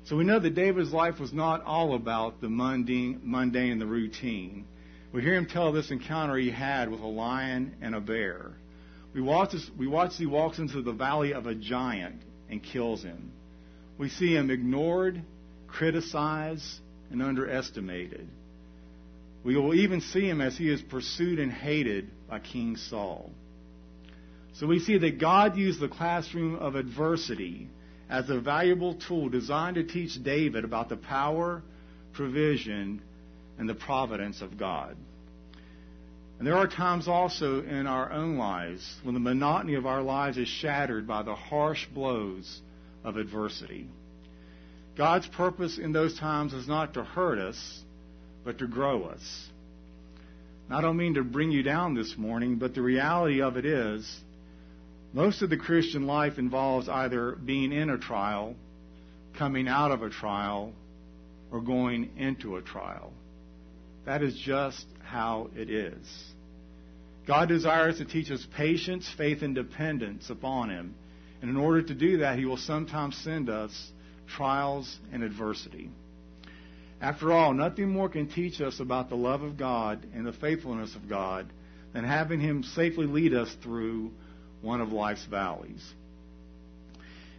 So 0.04 0.16
we 0.16 0.24
know 0.24 0.38
that 0.38 0.54
David's 0.54 0.92
life 0.92 1.18
was 1.18 1.32
not 1.32 1.64
all 1.64 1.94
about 1.94 2.40
the 2.40 2.48
mundane, 2.48 3.20
mundane 3.22 3.72
and 3.72 3.80
the 3.80 3.86
routine. 3.86 4.66
We 5.12 5.22
hear 5.22 5.34
him 5.34 5.46
tell 5.46 5.72
this 5.72 5.90
encounter 5.90 6.36
he 6.36 6.50
had 6.50 6.90
with 6.90 7.00
a 7.00 7.06
lion 7.06 7.76
and 7.80 7.94
a 7.94 8.00
bear. 8.00 8.52
We 9.14 9.20
watch, 9.20 9.52
this, 9.52 9.70
we 9.78 9.86
watch 9.86 10.10
as 10.10 10.18
he 10.18 10.26
walks 10.26 10.58
into 10.58 10.82
the 10.82 10.92
valley 10.92 11.32
of 11.32 11.46
a 11.46 11.54
giant 11.54 12.20
and 12.50 12.62
kills 12.62 13.02
him. 13.02 13.32
We 13.96 14.08
see 14.08 14.34
him 14.34 14.50
ignored, 14.50 15.22
criticized, 15.68 16.80
and 17.10 17.22
underestimated. 17.22 18.28
We 19.44 19.56
will 19.56 19.74
even 19.74 20.00
see 20.00 20.28
him 20.28 20.40
as 20.40 20.58
he 20.58 20.68
is 20.68 20.82
pursued 20.82 21.38
and 21.38 21.52
hated 21.52 22.10
by 22.28 22.38
King 22.38 22.76
Saul. 22.76 23.30
So 24.54 24.66
we 24.66 24.78
see 24.78 24.98
that 24.98 25.18
God 25.18 25.56
used 25.56 25.80
the 25.80 25.88
classroom 25.88 26.56
of 26.56 26.76
adversity 26.76 27.68
as 28.08 28.30
a 28.30 28.38
valuable 28.38 28.94
tool 28.94 29.28
designed 29.28 29.76
to 29.76 29.84
teach 29.84 30.22
David 30.22 30.64
about 30.64 30.88
the 30.88 30.96
power, 30.96 31.62
provision, 32.12 33.02
and 33.58 33.68
the 33.68 33.74
providence 33.74 34.42
of 34.42 34.58
God. 34.58 34.96
And 36.38 36.46
there 36.46 36.56
are 36.56 36.68
times 36.68 37.08
also 37.08 37.62
in 37.62 37.86
our 37.86 38.12
own 38.12 38.36
lives 38.36 38.96
when 39.02 39.14
the 39.14 39.20
monotony 39.20 39.74
of 39.74 39.86
our 39.86 40.02
lives 40.02 40.36
is 40.36 40.48
shattered 40.48 41.06
by 41.06 41.22
the 41.22 41.34
harsh 41.34 41.86
blows 41.86 42.60
of 43.04 43.16
adversity. 43.16 43.86
God's 44.96 45.26
purpose 45.26 45.78
in 45.78 45.92
those 45.92 46.18
times 46.18 46.52
is 46.52 46.68
not 46.68 46.94
to 46.94 47.04
hurt 47.04 47.38
us, 47.38 47.82
but 48.44 48.58
to 48.58 48.66
grow 48.66 49.04
us. 49.04 49.48
I 50.70 50.80
don't 50.80 50.96
mean 50.96 51.14
to 51.14 51.22
bring 51.22 51.50
you 51.50 51.62
down 51.62 51.94
this 51.94 52.16
morning, 52.16 52.56
but 52.56 52.74
the 52.74 52.82
reality 52.82 53.42
of 53.42 53.56
it 53.56 53.66
is 53.66 54.20
most 55.12 55.42
of 55.42 55.50
the 55.50 55.56
Christian 55.56 56.06
life 56.06 56.38
involves 56.38 56.88
either 56.88 57.36
being 57.36 57.72
in 57.72 57.90
a 57.90 57.98
trial, 57.98 58.56
coming 59.38 59.68
out 59.68 59.92
of 59.92 60.02
a 60.02 60.10
trial, 60.10 60.72
or 61.52 61.60
going 61.60 62.10
into 62.16 62.56
a 62.56 62.62
trial. 62.62 63.12
That 64.06 64.22
is 64.22 64.36
just 64.36 64.84
how 65.04 65.50
it 65.54 65.70
is. 65.70 66.24
God 67.26 67.48
desires 67.48 67.98
to 67.98 68.04
teach 68.04 68.30
us 68.30 68.44
patience, 68.56 69.08
faith, 69.16 69.42
and 69.42 69.54
dependence 69.54 70.30
upon 70.30 70.70
Him. 70.70 70.94
And 71.40 71.50
in 71.50 71.56
order 71.56 71.82
to 71.82 71.94
do 71.94 72.18
that, 72.18 72.38
He 72.38 72.44
will 72.44 72.56
sometimes 72.56 73.16
send 73.18 73.48
us 73.48 73.90
trials 74.26 74.98
and 75.12 75.22
adversity. 75.22 75.90
After 77.00 77.32
all, 77.32 77.52
nothing 77.52 77.90
more 77.90 78.08
can 78.08 78.28
teach 78.28 78.60
us 78.60 78.80
about 78.80 79.08
the 79.08 79.16
love 79.16 79.42
of 79.42 79.56
God 79.56 80.06
and 80.14 80.26
the 80.26 80.32
faithfulness 80.32 80.94
of 80.94 81.08
God 81.08 81.52
than 81.92 82.04
having 82.04 82.40
Him 82.40 82.62
safely 82.62 83.06
lead 83.06 83.34
us 83.34 83.54
through 83.62 84.10
one 84.62 84.80
of 84.80 84.92
life's 84.92 85.26
valleys. 85.26 85.84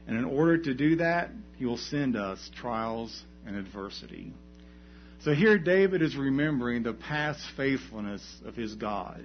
And 0.08 0.18
in 0.18 0.26
order 0.26 0.58
to 0.58 0.74
do 0.74 0.98
that, 0.98 1.32
He 1.58 1.66
will 1.66 1.78
send 1.78 2.16
us 2.16 2.50
trials 2.56 3.24
and 3.46 3.56
adversity. 3.56 4.34
So 5.26 5.34
here 5.34 5.58
David 5.58 6.04
is 6.04 6.16
remembering 6.16 6.84
the 6.84 6.94
past 6.94 7.40
faithfulness 7.58 8.24
of 8.46 8.56
his 8.56 8.76
God. 8.76 9.24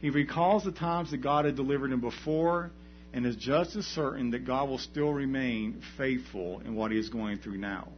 He 0.00 0.08
recalls 0.08 0.64
the 0.64 0.72
times 0.72 1.10
that 1.10 1.18
God 1.18 1.44
had 1.44 1.56
delivered 1.56 1.92
him 1.92 2.00
before 2.00 2.70
and 3.12 3.26
is 3.26 3.36
just 3.36 3.76
as 3.76 3.84
certain 3.84 4.30
that 4.30 4.46
God 4.46 4.68
will 4.68 4.78
still 4.78 5.12
remain 5.12 5.82
faithful 5.98 6.60
in 6.60 6.74
what 6.74 6.90
he 6.90 6.98
is 6.98 7.10
going 7.10 7.38
through 7.38 7.58
now. 7.58 7.88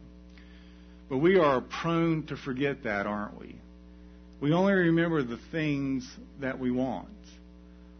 But 1.09 1.17
we 1.17 1.37
are 1.37 1.59
prone 1.59 2.23
to 2.27 2.37
forget 2.37 2.83
that, 2.83 3.07
aren't 3.07 3.39
we? 3.39 3.55
We 4.41 4.53
only 4.53 4.73
remember 4.73 5.23
the 5.23 5.39
things 5.51 6.09
that 6.39 6.59
we 6.59 6.71
want, 6.71 7.09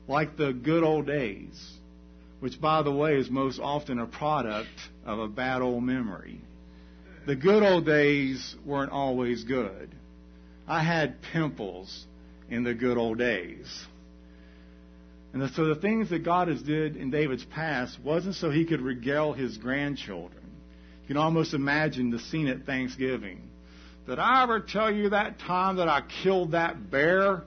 like 0.08 0.38
the 0.38 0.54
good 0.54 0.84
old 0.84 1.08
days, 1.08 1.74
which, 2.40 2.62
by 2.62 2.84
the 2.84 2.92
way, 2.92 3.16
is 3.16 3.30
most 3.30 3.60
often 3.60 4.00
a 4.00 4.06
product 4.06 4.70
of 5.06 5.20
a 5.20 5.28
bad 5.28 5.62
old 5.62 5.84
memory. 5.84 6.40
The 7.26 7.36
good 7.36 7.64
old 7.64 7.86
days 7.86 8.56
weren't 8.66 8.92
always 8.92 9.44
good. 9.44 9.94
I 10.68 10.84
had 10.84 11.22
pimples 11.34 12.06
in 12.50 12.64
the 12.64 12.74
good 12.74 12.98
old 12.98 13.18
days. 13.18 13.86
And 15.34 15.48
so 15.52 15.66
the 15.66 15.76
things 15.76 16.10
that 16.10 16.24
God 16.24 16.48
has 16.48 16.62
did 16.62 16.96
in 16.96 17.12
David's 17.12 17.46
past 17.46 18.00
wasn't 18.00 18.36
so 18.36 18.50
he 18.50 18.66
could 18.66 18.82
regale 18.82 19.34
his 19.34 19.58
grandchildren. 19.58 20.39
You 21.10 21.16
can 21.16 21.24
almost 21.24 21.56
imagine 21.56 22.12
the 22.12 22.20
scene 22.20 22.48
at 22.48 22.68
Thanksgiving. 22.68 23.42
Did 24.06 24.20
I 24.20 24.44
ever 24.44 24.60
tell 24.60 24.94
you 24.94 25.10
that 25.10 25.40
time 25.40 25.78
that 25.78 25.88
I 25.88 26.04
killed 26.22 26.52
that 26.52 26.92
bear? 26.92 27.46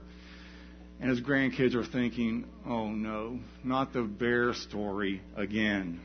And 0.99 1.09
his 1.09 1.21
grandkids 1.21 1.73
are 1.73 1.85
thinking, 1.85 2.43
oh 2.67 2.89
no, 2.89 3.39
not 3.63 3.93
the 3.93 4.01
bear 4.01 4.53
story 4.53 5.21
again. 5.37 6.01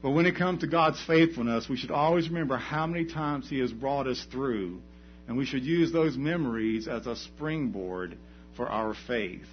But 0.00 0.10
when 0.10 0.26
it 0.26 0.36
comes 0.36 0.60
to 0.60 0.68
God's 0.68 1.02
faithfulness, 1.04 1.68
we 1.68 1.76
should 1.76 1.90
always 1.90 2.28
remember 2.28 2.56
how 2.56 2.86
many 2.86 3.04
times 3.04 3.50
He 3.50 3.58
has 3.58 3.72
brought 3.72 4.06
us 4.06 4.24
through, 4.30 4.80
and 5.26 5.36
we 5.36 5.46
should 5.46 5.64
use 5.64 5.90
those 5.90 6.16
memories 6.16 6.86
as 6.86 7.08
a 7.08 7.16
springboard 7.16 8.16
for 8.56 8.68
our 8.68 8.94
faith. 9.08 9.48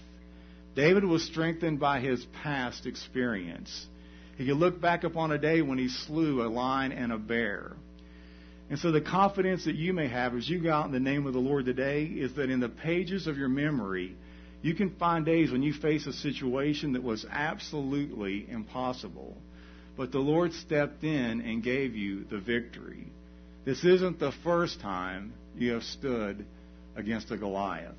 David 0.75 1.06
was 1.06 1.24
strengthened 1.24 1.80
by 1.80 2.02
his 2.02 2.24
past 2.44 2.86
experience. 2.86 3.88
He 4.38 4.46
could 4.46 4.58
look 4.58 4.82
back 4.82 5.04
upon 5.04 5.32
a 5.32 5.38
day 5.38 5.62
when 5.62 5.77
he 5.77 5.88
slew 5.88 6.46
a 6.46 6.50
lion 6.50 6.92
and 6.92 7.12
a 7.12 7.18
bear. 7.18 7.74
And 8.70 8.80
so 8.80 8.92
the 8.92 9.01
confidence 9.01 9.65
that 9.65 9.75
you 9.75 9.94
may 9.94 10.08
have 10.08 10.36
as 10.36 10.50
you 10.50 10.60
go 10.60 10.72
out 10.72 10.88
in 10.88 10.92
the 10.92 11.00
name 11.00 11.27
of 11.27 11.34
the 11.34 11.39
Lord 11.39 11.65
today 11.65 12.04
is 12.06 12.34
that 12.36 12.50
in 12.50 12.60
the 12.60 12.70
pages 12.70 13.27
of 13.27 13.38
your 13.38 13.48
memory, 13.48 14.15
you 14.62 14.74
can 14.74 14.96
find 14.96 15.25
days 15.25 15.51
when 15.51 15.62
you 15.62 15.74
face 15.74 16.08
a 16.08 16.13
situation 16.13 16.94
that 16.94 17.04
was 17.04 17.25
absolutely 17.30 18.48
impossible. 18.50 19.38
But 19.96 20.12
the 20.12 20.20
Lord 20.20 20.51
stepped 20.54 21.04
in 21.04 21.42
and 21.42 21.63
gave 21.63 21.96
you 21.96 22.25
the 22.25 22.39
victory. 22.39 23.06
This 23.63 23.86
isn't 23.86 24.20
the 24.20 24.34
first 24.44 24.82
time 24.82 25.34
you 25.56 25.74
have 25.74 25.84
stood 25.84 26.46
against 26.96 27.32
a 27.32 27.38
Goliath. 27.38 27.96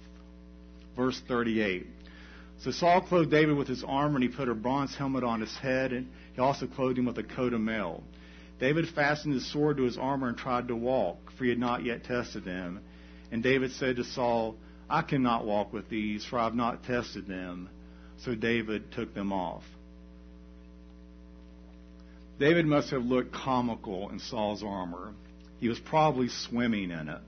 Verse 0.97 1.21
38. 1.29 1.87
So 2.63 2.71
Saul 2.71 3.03
clothed 3.03 3.31
David 3.31 3.57
with 3.57 3.69
his 3.69 3.85
armor, 3.85 4.17
and 4.17 4.25
he 4.25 4.29
put 4.29 4.49
a 4.49 4.55
bronze 4.55 4.95
helmet 4.97 5.25
on 5.25 5.41
his 5.41 5.55
head, 5.57 5.93
and 5.93 6.09
he 6.37 6.43
also 6.43 6.67
clothed 6.67 6.99
him 6.99 7.07
with 7.07 7.17
a 7.17 7.23
coat 7.23 7.55
of 7.55 7.63
mail. 7.63 8.05
David 8.61 8.89
fastened 8.95 9.33
his 9.33 9.51
sword 9.51 9.79
to 9.79 9.85
his 9.85 9.97
armor 9.97 10.29
and 10.29 10.37
tried 10.37 10.69
to 10.69 10.77
walk, 10.77 11.33
for 11.37 11.45
he 11.45 11.51
had 11.51 11.59
not 11.59 11.83
yet 11.83 12.05
tested 12.05 12.45
them. 12.45 12.81
And 13.33 13.43
David 13.43 13.73
said 13.73 13.97
to 13.97 14.05
Saul, 14.05 14.57
I 14.89 15.01
cannot 15.01 15.47
walk 15.47 15.73
with 15.73 15.89
these, 15.89 16.25
for 16.27 16.39
I 16.39 16.45
have 16.45 16.55
not 16.55 16.85
tested 16.85 17.27
them. 17.27 17.71
So 18.19 18.35
David 18.35 18.93
took 18.93 19.15
them 19.15 19.33
off. 19.33 19.65
David 22.39 22.67
must 22.67 22.91
have 22.91 23.03
looked 23.03 23.33
comical 23.33 24.11
in 24.11 24.19
Saul's 24.19 24.63
armor. 24.63 25.15
He 25.59 25.71
was 25.71 25.79
probably 25.79 26.29
swimming 26.29 26.91
in 26.91 27.09
it. 27.09 27.21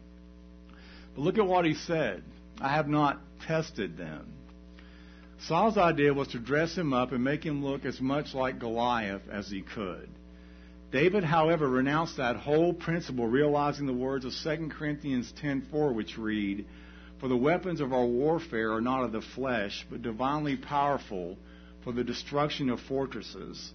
But 1.15 1.23
look 1.23 1.39
at 1.39 1.47
what 1.47 1.65
he 1.65 1.75
said 1.75 2.23
I 2.61 2.69
have 2.69 2.89
not 2.89 3.21
tested 3.47 3.97
them. 3.97 4.35
Saul's 5.41 5.79
idea 5.79 6.13
was 6.13 6.29
to 6.29 6.39
dress 6.39 6.77
him 6.77 6.93
up 6.93 7.13
and 7.13 7.23
make 7.23 7.45
him 7.45 7.65
look 7.65 7.85
as 7.85 8.01
much 8.01 8.35
like 8.35 8.59
Goliath 8.59 9.29
as 9.31 9.49
he 9.49 9.63
could. 9.63 10.09
David, 10.91 11.23
however, 11.23 11.69
renounced 11.69 12.17
that 12.17 12.37
whole 12.37 12.73
principle, 12.73 13.27
realizing 13.27 13.87
the 13.87 13.93
words 13.93 14.25
of 14.25 14.33
2 14.33 14.71
Corinthians 14.71 15.33
10:4, 15.41 15.95
which 15.95 16.19
read, 16.19 16.67
"For 17.19 17.29
the 17.29 17.37
weapons 17.37 17.81
of 17.81 17.93
our 17.93 18.07
warfare 18.07 18.73
are 18.73 18.81
not 18.81 19.05
of 19.05 19.13
the 19.13 19.21
flesh, 19.21 19.87
but 19.89 20.03
divinely 20.03 20.57
powerful 20.57 21.37
for 21.83 21.93
the 21.93 22.05
destruction 22.05 22.69
of 22.71 22.81
fortresses." 22.81 23.75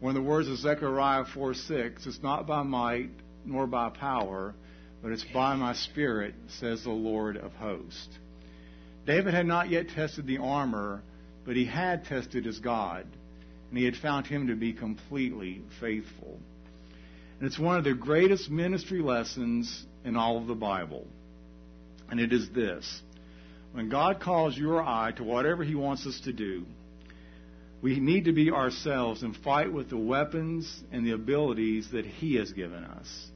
Or 0.00 0.10
in 0.10 0.14
the 0.14 0.22
words 0.22 0.48
of 0.48 0.56
Zechariah 0.56 1.24
4:6, 1.24 2.06
"It's 2.06 2.22
not 2.22 2.46
by 2.46 2.62
might 2.62 3.10
nor 3.44 3.66
by 3.66 3.90
power, 3.90 4.54
but 5.02 5.12
it's 5.12 5.24
by 5.24 5.54
my 5.54 5.72
Spirit," 5.72 6.34
says 6.48 6.82
the 6.82 6.90
Lord 6.90 7.36
of 7.36 7.54
hosts. 7.54 8.18
David 9.06 9.34
had 9.34 9.46
not 9.46 9.70
yet 9.70 9.88
tested 9.90 10.26
the 10.26 10.38
armor, 10.38 11.02
but 11.44 11.56
he 11.56 11.64
had 11.64 12.04
tested 12.04 12.44
his 12.44 12.58
God, 12.58 13.06
and 13.68 13.78
he 13.78 13.84
had 13.84 13.96
found 13.96 14.26
him 14.26 14.48
to 14.48 14.56
be 14.56 14.72
completely 14.72 15.62
faithful. 15.80 16.38
And 17.38 17.46
it's 17.46 17.58
one 17.58 17.76
of 17.76 17.84
the 17.84 17.94
greatest 17.94 18.50
ministry 18.50 19.00
lessons 19.00 19.86
in 20.04 20.16
all 20.16 20.38
of 20.38 20.46
the 20.46 20.54
Bible. 20.54 21.06
And 22.10 22.18
it 22.18 22.32
is 22.32 22.48
this 22.50 23.02
when 23.72 23.88
God 23.88 24.20
calls 24.20 24.56
you 24.56 24.72
or 24.72 24.82
I 24.82 25.12
to 25.12 25.24
whatever 25.24 25.62
he 25.62 25.74
wants 25.74 26.06
us 26.06 26.20
to 26.24 26.32
do, 26.32 26.64
we 27.82 28.00
need 28.00 28.24
to 28.24 28.32
be 28.32 28.50
ourselves 28.50 29.22
and 29.22 29.36
fight 29.36 29.72
with 29.72 29.90
the 29.90 29.98
weapons 29.98 30.82
and 30.90 31.06
the 31.06 31.12
abilities 31.12 31.90
that 31.92 32.06
he 32.06 32.36
has 32.36 32.50
given 32.52 32.82
us. 32.84 33.26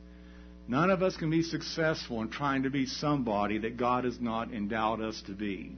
None 0.71 0.91
of 0.91 1.03
us 1.03 1.17
can 1.17 1.31
be 1.31 1.43
successful 1.43 2.23
in 2.23 2.29
trying 2.29 2.63
to 2.63 2.71
be 2.71 2.87
somebody 2.87 3.59
that 3.59 3.77
God 3.77 4.05
has 4.05 4.21
not 4.21 4.53
endowed 4.53 5.01
us 5.01 5.21
to 5.27 5.33
be. 5.33 5.73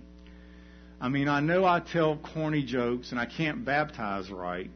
I 1.01 1.09
mean, 1.09 1.29
I 1.29 1.41
know 1.41 1.65
I 1.65 1.81
tell 1.81 2.19
corny 2.19 2.63
jokes 2.63 3.11
and 3.11 3.19
I 3.19 3.25
can't 3.25 3.65
baptize 3.65 4.31
right. 4.31 4.71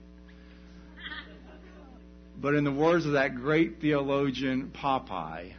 But 2.40 2.54
in 2.54 2.64
the 2.64 2.72
words 2.72 3.04
of 3.04 3.12
that 3.12 3.34
great 3.34 3.82
theologian 3.82 4.72
Popeye, 4.74 5.52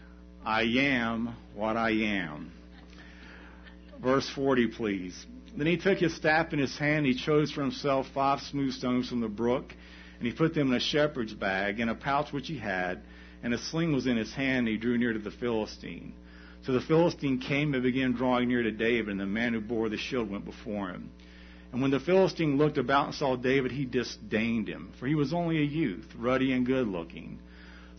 I 0.43 0.61
am 0.63 1.35
what 1.53 1.77
I 1.77 1.91
am. 1.91 2.51
Verse 4.01 4.27
40, 4.33 4.69
please. 4.69 5.25
Then 5.55 5.67
he 5.67 5.77
took 5.77 5.99
his 5.99 6.15
staff 6.15 6.51
in 6.51 6.57
his 6.57 6.75
hand. 6.79 7.05
He 7.05 7.13
chose 7.13 7.51
for 7.51 7.61
himself 7.61 8.07
five 8.11 8.39
smooth 8.41 8.73
stones 8.73 9.07
from 9.07 9.21
the 9.21 9.27
brook, 9.27 9.71
and 10.17 10.27
he 10.27 10.33
put 10.33 10.55
them 10.55 10.69
in 10.69 10.73
a 10.73 10.79
shepherd's 10.79 11.35
bag, 11.35 11.79
in 11.79 11.89
a 11.89 11.95
pouch 11.95 12.33
which 12.33 12.47
he 12.47 12.57
had, 12.57 13.03
and 13.43 13.53
a 13.53 13.57
sling 13.57 13.93
was 13.93 14.07
in 14.07 14.17
his 14.17 14.33
hand. 14.33 14.59
And 14.59 14.67
he 14.67 14.77
drew 14.77 14.97
near 14.97 15.13
to 15.13 15.19
the 15.19 15.31
Philistine. 15.31 16.13
So 16.65 16.73
the 16.73 16.81
Philistine 16.81 17.39
came 17.39 17.73
and 17.73 17.83
began 17.83 18.13
drawing 18.13 18.49
near 18.49 18.63
to 18.63 18.71
David, 18.71 19.09
and 19.09 19.19
the 19.19 19.25
man 19.25 19.53
who 19.53 19.61
bore 19.61 19.89
the 19.89 19.97
shield 19.97 20.29
went 20.29 20.45
before 20.45 20.89
him. 20.89 21.11
And 21.71 21.81
when 21.81 21.91
the 21.91 21.99
Philistine 21.99 22.57
looked 22.57 22.77
about 22.77 23.07
and 23.07 23.15
saw 23.15 23.35
David, 23.35 23.71
he 23.71 23.85
disdained 23.85 24.67
him, 24.67 24.91
for 24.99 25.07
he 25.07 25.15
was 25.15 25.33
only 25.33 25.57
a 25.59 25.65
youth, 25.65 26.07
ruddy 26.17 26.51
and 26.53 26.65
good 26.65 26.87
looking. 26.87 27.39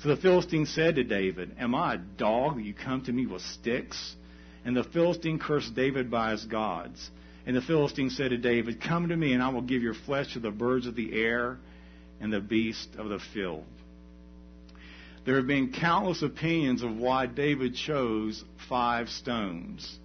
So 0.03 0.09
the 0.09 0.17
Philistine 0.17 0.67
said 0.67 0.97
to 0.97 1.05
David, 1.05 1.57
Am 1.59 1.75
I 1.75 1.95
a 1.95 1.99
dog 1.99 2.57
that 2.57 2.65
you 2.65 2.75
come 2.75 3.03
to 3.05 3.13
me 3.13 3.27
with 3.27 3.43
sticks? 3.43 4.17
And 4.65 4.77
the 4.77 4.85
Philistine 4.85 5.39
cursed 5.39 5.75
David 5.75 6.11
by 6.11 6.33
his 6.33 6.45
gods. 6.45 7.11
And 7.47 7.57
the 7.57 7.63
Philistine 7.63 8.11
said 8.11 8.31
to 8.31 8.37
David, 8.37 8.81
Come 8.81 9.09
to 9.09 9.17
me, 9.17 9.33
and 9.33 9.43
I 9.43 9.49
will 9.49 9.63
give 9.63 9.83
your 9.83 9.95
flesh 9.95 10.35
to 10.35 10.41
the 10.41 10.51
birds 10.51 10.87
of 10.87 10.95
the 10.95 11.21
air 11.21 11.59
and 12.21 12.33
the 12.33 12.41
beasts 12.41 12.97
of 12.97 13.09
the 13.09 13.19
field. 13.33 13.65
There 15.29 15.37
have 15.37 15.47
been 15.47 15.75
countless 15.75 16.23
opinions 16.23 16.83
of 16.83 16.97
why 16.97 17.27
David 17.27 17.75
chose 17.75 18.43
five 18.67 19.11
stones. 19.11 19.99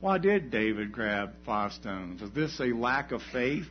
Why 0.00 0.16
did 0.16 0.50
David 0.50 0.90
grab 0.90 1.34
five 1.44 1.74
stones? 1.74 2.22
Is 2.22 2.30
this 2.30 2.58
a 2.58 2.72
lack 2.72 3.12
of 3.12 3.20
faith? 3.30 3.68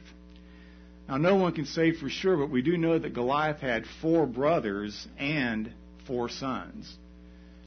Now, 1.10 1.18
no 1.18 1.36
one 1.36 1.54
can 1.54 1.66
say 1.66 1.94
for 1.94 2.12
sure, 2.12 2.38
but 2.38 2.52
we 2.52 2.62
do 2.62 2.78
know 2.78 3.00
that 3.00 3.16
Goliath 3.16 3.60
had 3.60 3.86
four 4.04 4.28
brothers 4.28 5.08
and 5.18 5.72
four 6.06 6.30
sons. 6.30 6.96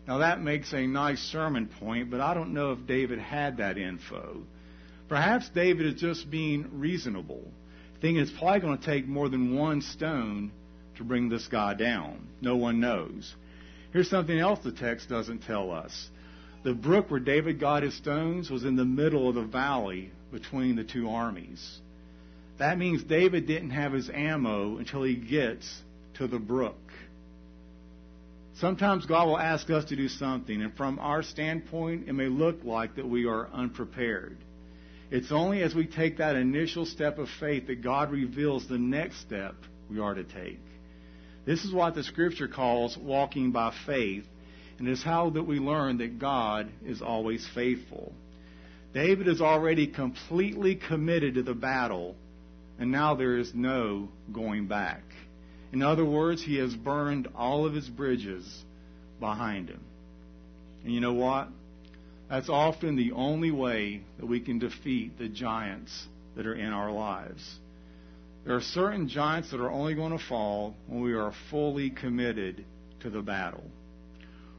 Now, 0.07 0.19
that 0.19 0.41
makes 0.41 0.73
a 0.73 0.87
nice 0.87 1.19
sermon 1.19 1.67
point, 1.81 2.13
but 2.13 2.21
I 2.21 2.33
don't 2.33 2.55
know 2.55 2.71
if 2.71 2.87
David 2.87 3.19
had 3.19 3.57
that 3.57 3.77
info. 3.77 4.41
Perhaps 5.09 5.49
David 5.49 5.85
is 5.85 6.01
just 6.01 6.31
being 6.31 6.79
reasonable, 6.79 7.43
thinking 8.01 8.23
it's 8.23 8.31
probably 8.31 8.61
going 8.61 8.79
to 8.79 8.87
take 8.87 9.09
more 9.09 9.29
than 9.29 9.59
one 9.59 9.81
stone 9.81 10.53
to 11.01 11.05
bring 11.05 11.29
this 11.29 11.49
guy 11.49 11.75
down. 11.75 12.29
No 12.41 12.57
one 12.57 12.79
knows. 12.79 13.35
Here's 13.93 14.09
something 14.09 14.39
else 14.39 14.61
the 14.63 14.71
text 14.71 15.09
doesn't 15.09 15.43
tell 15.43 15.73
us. 15.73 16.09
The 16.63 16.75
brook 16.75 17.11
where 17.11 17.21
David 17.21 17.59
got 17.59 17.83
his 17.83 17.97
stones 17.97 18.51
was 18.51 18.65
in 18.65 18.77
the 18.77 18.85
middle 18.85 19.29
of 19.29 19.35
the 19.35 19.43
valley 19.43 20.11
between 20.31 20.77
the 20.77 20.85
two 20.85 21.09
armies. 21.09 21.81
That 22.59 22.79
means 22.79 23.03
David 23.03 23.47
didn't 23.47 23.71
have 23.71 23.95
his 23.95 24.11
ammo 24.13 24.77
until 24.77 25.03
he 25.03 25.17
gets 25.17 25.81
to 26.19 26.27
the 26.27 26.39
brook. 26.39 26.77
Sometimes 28.59 29.07
God 29.07 29.27
will 29.27 29.39
ask 29.39 29.71
us 29.71 29.87
to 29.87 29.97
do 29.97 30.09
something, 30.09 30.61
and 30.61 30.77
from 30.77 30.99
our 30.99 31.23
standpoint, 31.23 32.09
it 32.09 32.13
may 32.13 32.27
look 32.27 32.59
like 32.63 32.97
that 32.97 33.09
we 33.09 33.25
are 33.25 33.49
unprepared. 33.55 34.37
It's 35.11 35.33
only 35.33 35.63
as 35.63 35.75
we 35.75 35.87
take 35.87 36.19
that 36.19 36.37
initial 36.37 36.85
step 36.85 37.17
of 37.17 37.29
faith 37.41 37.69
that 37.69 37.83
God 37.83 38.13
reveals 38.13 38.69
the 38.69 38.79
next 38.79 39.21
step 39.23 39.55
we 39.91 39.99
are 39.99 40.13
to 40.13 40.25
take. 40.25 40.61
This 41.51 41.65
is 41.65 41.73
what 41.73 41.97
the 41.97 42.05
scripture 42.05 42.47
calls 42.47 42.97
walking 42.97 43.51
by 43.51 43.75
faith, 43.85 44.25
and 44.79 44.87
it's 44.87 45.03
how 45.03 45.31
that 45.31 45.43
we 45.43 45.59
learn 45.59 45.99
that 45.99 46.21
God 46.21 46.71
is 46.87 47.03
always 47.03 47.45
faithful. 47.57 48.13
David 48.95 49.27
is 49.27 49.41
already 49.41 49.89
completely 49.89 50.77
committed 50.77 51.35
to 51.35 51.43
the 51.43 51.53
battle, 51.53 52.15
and 52.79 52.93
now 52.93 53.17
there 53.17 53.37
is 53.37 53.53
no 53.53 54.11
going 54.33 54.69
back. 54.69 55.03
In 55.73 55.83
other 55.83 56.05
words, 56.05 56.41
he 56.41 56.55
has 56.59 56.73
burned 56.73 57.27
all 57.35 57.67
of 57.67 57.75
his 57.75 57.89
bridges 57.89 58.63
behind 59.19 59.71
him. 59.71 59.83
And 60.85 60.95
you 60.95 61.01
know 61.01 61.15
what? 61.15 61.49
That's 62.29 62.49
often 62.49 62.95
the 62.95 63.11
only 63.11 63.51
way 63.51 64.03
that 64.21 64.27
we 64.27 64.39
can 64.39 64.61
defeat 64.61 65.19
the 65.19 65.29
giants 65.29 66.07
that 66.37 66.47
are 66.47 66.55
in 66.55 66.73
our 66.73 66.93
lives. 66.93 67.59
There 68.45 68.57
are 68.57 68.61
certain 68.61 69.09
giants 69.09 69.51
that 69.51 69.61
are 69.61 69.71
only 69.71 69.95
going 69.95 70.13
to 70.13 70.25
fall 70.25 70.75
when 70.87 71.03
we 71.03 71.13
are 71.13 71.33
fully 71.51 71.91
committed 71.91 72.65
to 73.01 73.11
the 73.11 73.21
battle. 73.21 73.71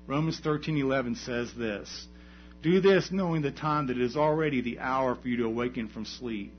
Romans 0.05 0.39
13:11 0.41 1.17
says 1.17 1.53
this, 1.53 2.07
"Do 2.61 2.79
this 2.79 3.11
knowing 3.11 3.41
the 3.41 3.51
time 3.51 3.87
that 3.87 3.97
it 3.97 4.03
is 4.03 4.15
already 4.15 4.61
the 4.61 4.79
hour 4.79 5.15
for 5.15 5.27
you 5.27 5.37
to 5.37 5.45
awaken 5.45 5.87
from 5.87 6.05
sleep. 6.05 6.53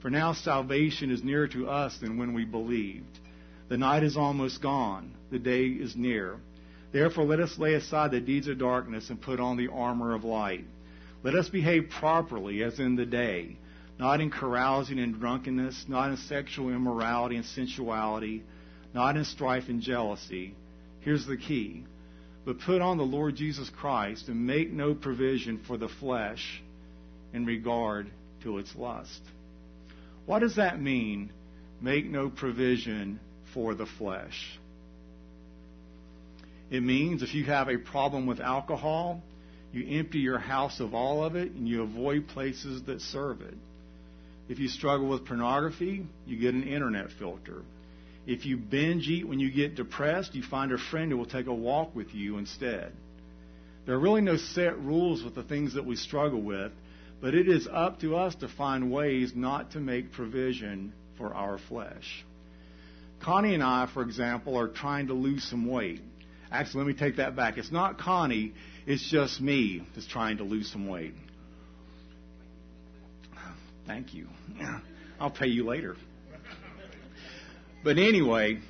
For 0.00 0.10
now 0.10 0.32
salvation 0.32 1.10
is 1.10 1.24
nearer 1.24 1.48
to 1.48 1.68
us 1.68 1.96
than 1.98 2.18
when 2.18 2.34
we 2.34 2.44
believed. 2.44 3.20
The 3.68 3.78
night 3.78 4.02
is 4.02 4.16
almost 4.16 4.60
gone, 4.60 5.12
the 5.30 5.38
day 5.38 5.66
is 5.68 5.96
near." 5.96 6.36
Therefore, 6.92 7.24
let 7.24 7.40
us 7.40 7.58
lay 7.58 7.74
aside 7.74 8.10
the 8.10 8.20
deeds 8.20 8.48
of 8.48 8.58
darkness 8.58 9.08
and 9.08 9.20
put 9.20 9.40
on 9.40 9.56
the 9.56 9.68
armor 9.68 10.14
of 10.14 10.24
light. 10.24 10.66
Let 11.22 11.34
us 11.34 11.48
behave 11.48 11.88
properly 11.88 12.62
as 12.62 12.78
in 12.78 12.96
the 12.96 13.06
day, 13.06 13.56
not 13.98 14.20
in 14.20 14.30
carousing 14.30 14.98
and 14.98 15.18
drunkenness, 15.18 15.86
not 15.88 16.10
in 16.10 16.16
sexual 16.16 16.70
immorality 16.70 17.36
and 17.36 17.44
sensuality, 17.44 18.42
not 18.92 19.16
in 19.16 19.24
strife 19.24 19.64
and 19.68 19.80
jealousy. 19.80 20.54
Here's 21.00 21.26
the 21.26 21.36
key. 21.36 21.84
But 22.44 22.60
put 22.60 22.80
on 22.80 22.98
the 22.98 23.04
Lord 23.04 23.36
Jesus 23.36 23.70
Christ 23.70 24.28
and 24.28 24.46
make 24.46 24.70
no 24.70 24.94
provision 24.94 25.60
for 25.66 25.76
the 25.76 25.88
flesh 25.88 26.62
in 27.32 27.44
regard 27.44 28.08
to 28.42 28.58
its 28.58 28.74
lust. 28.76 29.20
What 30.26 30.40
does 30.40 30.56
that 30.56 30.80
mean? 30.80 31.32
Make 31.80 32.06
no 32.06 32.28
provision 32.28 33.18
for 33.52 33.74
the 33.74 33.86
flesh. 33.86 34.58
It 36.70 36.82
means 36.82 37.22
if 37.22 37.34
you 37.34 37.44
have 37.44 37.68
a 37.68 37.78
problem 37.78 38.26
with 38.26 38.40
alcohol, 38.40 39.22
you 39.72 39.98
empty 39.98 40.18
your 40.18 40.38
house 40.38 40.80
of 40.80 40.94
all 40.94 41.24
of 41.24 41.36
it 41.36 41.52
and 41.52 41.68
you 41.68 41.82
avoid 41.82 42.28
places 42.28 42.82
that 42.84 43.00
serve 43.00 43.40
it. 43.40 43.54
If 44.48 44.58
you 44.58 44.68
struggle 44.68 45.08
with 45.08 45.24
pornography, 45.24 46.06
you 46.26 46.36
get 46.38 46.54
an 46.54 46.62
internet 46.64 47.10
filter. 47.18 47.62
If 48.26 48.46
you 48.46 48.56
binge 48.56 49.08
eat 49.08 49.26
when 49.26 49.40
you 49.40 49.50
get 49.50 49.74
depressed, 49.74 50.34
you 50.34 50.42
find 50.42 50.72
a 50.72 50.78
friend 50.78 51.10
who 51.10 51.18
will 51.18 51.26
take 51.26 51.46
a 51.46 51.54
walk 51.54 51.94
with 51.94 52.14
you 52.14 52.38
instead. 52.38 52.92
There 53.86 53.94
are 53.94 54.00
really 54.00 54.20
no 54.20 54.36
set 54.36 54.78
rules 54.80 55.22
with 55.22 55.34
the 55.34 55.44
things 55.44 55.74
that 55.74 55.84
we 55.84 55.94
struggle 55.94 56.42
with, 56.42 56.72
but 57.20 57.34
it 57.34 57.48
is 57.48 57.68
up 57.70 58.00
to 58.00 58.16
us 58.16 58.34
to 58.36 58.48
find 58.48 58.90
ways 58.90 59.32
not 59.34 59.72
to 59.72 59.80
make 59.80 60.12
provision 60.12 60.92
for 61.16 61.32
our 61.34 61.58
flesh. 61.58 62.24
Connie 63.20 63.54
and 63.54 63.62
I, 63.62 63.88
for 63.92 64.02
example, 64.02 64.58
are 64.58 64.68
trying 64.68 65.06
to 65.06 65.14
lose 65.14 65.44
some 65.44 65.66
weight. 65.66 66.02
Actually, 66.50 66.84
let 66.84 66.86
me 66.88 66.94
take 66.94 67.16
that 67.16 67.34
back. 67.34 67.58
It's 67.58 67.72
not 67.72 67.98
Connie, 67.98 68.52
it's 68.86 69.08
just 69.08 69.40
me 69.40 69.86
that's 69.94 70.06
trying 70.06 70.38
to 70.38 70.44
lose 70.44 70.70
some 70.70 70.86
weight. 70.88 71.14
Thank 73.86 74.14
you. 74.14 74.28
I'll 75.20 75.30
pay 75.30 75.46
you 75.46 75.64
later. 75.64 75.96
But 77.84 77.98
anyway, 77.98 78.60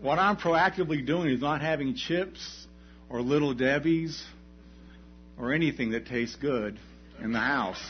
what 0.00 0.18
I'm 0.18 0.36
proactively 0.36 1.06
doing 1.06 1.28
is 1.28 1.40
not 1.40 1.60
having 1.60 1.94
chips 1.94 2.66
or 3.08 3.20
little 3.22 3.54
Debbie's 3.54 4.22
or 5.38 5.52
anything 5.52 5.92
that 5.92 6.06
tastes 6.06 6.36
good 6.36 6.78
in 7.22 7.32
the 7.32 7.38
house. 7.38 7.82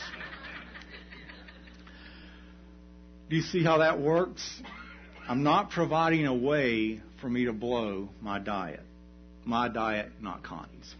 Do 3.29 3.35
you 3.35 3.41
see 3.41 3.63
how 3.63 3.79
that 3.79 3.99
works? 3.99 4.61
I'm 5.27 5.41
not 5.41 5.71
providing 5.71 6.27
a 6.27 6.33
way 6.33 7.01
for 7.19 7.29
me 7.29 7.45
to 7.45 7.53
blow 7.53 8.09
my 8.21 8.37
diet 8.37 8.81
my 9.45 9.69
diet, 9.69 10.11
not 10.21 10.43
Connie's. 10.43 10.95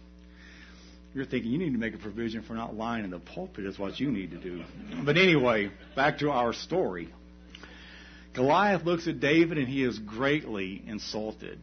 You're 1.16 1.24
thinking 1.24 1.50
you 1.50 1.56
need 1.56 1.72
to 1.72 1.78
make 1.78 1.94
a 1.94 1.98
provision 1.98 2.42
for 2.42 2.52
not 2.52 2.76
lying 2.76 3.02
in 3.02 3.10
the 3.10 3.18
pulpit 3.18 3.64
is 3.64 3.78
what 3.78 3.98
you 3.98 4.12
need 4.12 4.32
to 4.32 4.36
do. 4.36 4.62
But 5.02 5.16
anyway, 5.16 5.70
back 5.94 6.18
to 6.18 6.30
our 6.30 6.52
story. 6.52 7.08
Goliath 8.34 8.84
looks 8.84 9.08
at 9.08 9.18
David 9.18 9.56
and 9.56 9.66
he 9.66 9.82
is 9.82 9.98
greatly 9.98 10.84
insulted. 10.86 11.58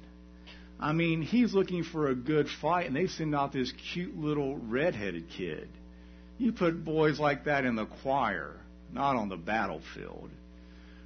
I 0.79 0.91
mean, 0.93 1.21
he's 1.21 1.53
looking 1.53 1.83
for 1.83 2.09
a 2.09 2.15
good 2.15 2.47
fight 2.63 2.87
and 2.87 2.95
they 2.95 3.05
send 3.05 3.35
out 3.35 3.53
this 3.53 3.71
cute 3.93 4.17
little 4.17 4.57
redheaded 4.57 5.29
kid. 5.29 5.69
You 6.39 6.51
put 6.51 6.83
boys 6.83 7.19
like 7.19 7.45
that 7.45 7.63
in 7.63 7.75
the 7.75 7.85
choir, 7.85 8.55
not 8.91 9.15
on 9.15 9.29
the 9.29 9.37
battlefield. 9.37 10.31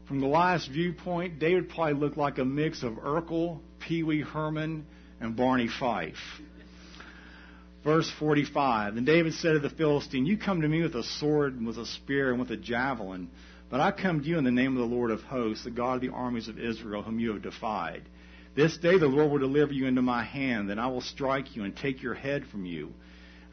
From 0.07 0.21
Goliath's 0.21 0.67
viewpoint, 0.67 1.37
David 1.37 1.67
probably 1.67 1.95
looked 1.95 2.17
like 2.17 2.37
a 2.37 2.45
mix 2.45 2.81
of 2.81 2.93
Urkel, 2.93 3.59
Pee 3.81 4.03
Wee 4.03 4.21
Herman, 4.21 4.85
and 5.19 5.35
Barney 5.35 5.67
Fife. 5.67 6.15
Verse 7.87 8.11
45 8.19 8.97
And 8.97 9.05
David 9.05 9.33
said 9.35 9.53
to 9.53 9.59
the 9.59 9.69
Philistine, 9.69 10.25
You 10.25 10.37
come 10.37 10.59
to 10.59 10.67
me 10.67 10.81
with 10.81 10.93
a 10.95 11.03
sword 11.03 11.53
and 11.53 11.65
with 11.65 11.77
a 11.77 11.85
spear 11.85 12.31
and 12.31 12.37
with 12.37 12.51
a 12.51 12.57
javelin, 12.57 13.29
but 13.69 13.79
I 13.79 13.91
come 13.91 14.19
to 14.19 14.27
you 14.27 14.37
in 14.37 14.43
the 14.43 14.51
name 14.51 14.75
of 14.75 14.81
the 14.89 14.93
Lord 14.93 15.09
of 15.09 15.21
hosts, 15.21 15.63
the 15.63 15.71
God 15.71 15.93
of 15.93 16.01
the 16.01 16.09
armies 16.09 16.49
of 16.49 16.59
Israel, 16.59 17.01
whom 17.01 17.17
you 17.17 17.31
have 17.31 17.41
defied. 17.41 18.01
This 18.57 18.77
day 18.77 18.97
the 18.97 19.07
Lord 19.07 19.31
will 19.31 19.39
deliver 19.39 19.71
you 19.71 19.85
into 19.85 20.01
my 20.01 20.21
hand, 20.21 20.69
and 20.69 20.81
I 20.81 20.87
will 20.87 20.99
strike 20.99 21.55
you 21.55 21.63
and 21.63 21.73
take 21.73 22.03
your 22.03 22.13
head 22.13 22.43
from 22.51 22.65
you. 22.65 22.91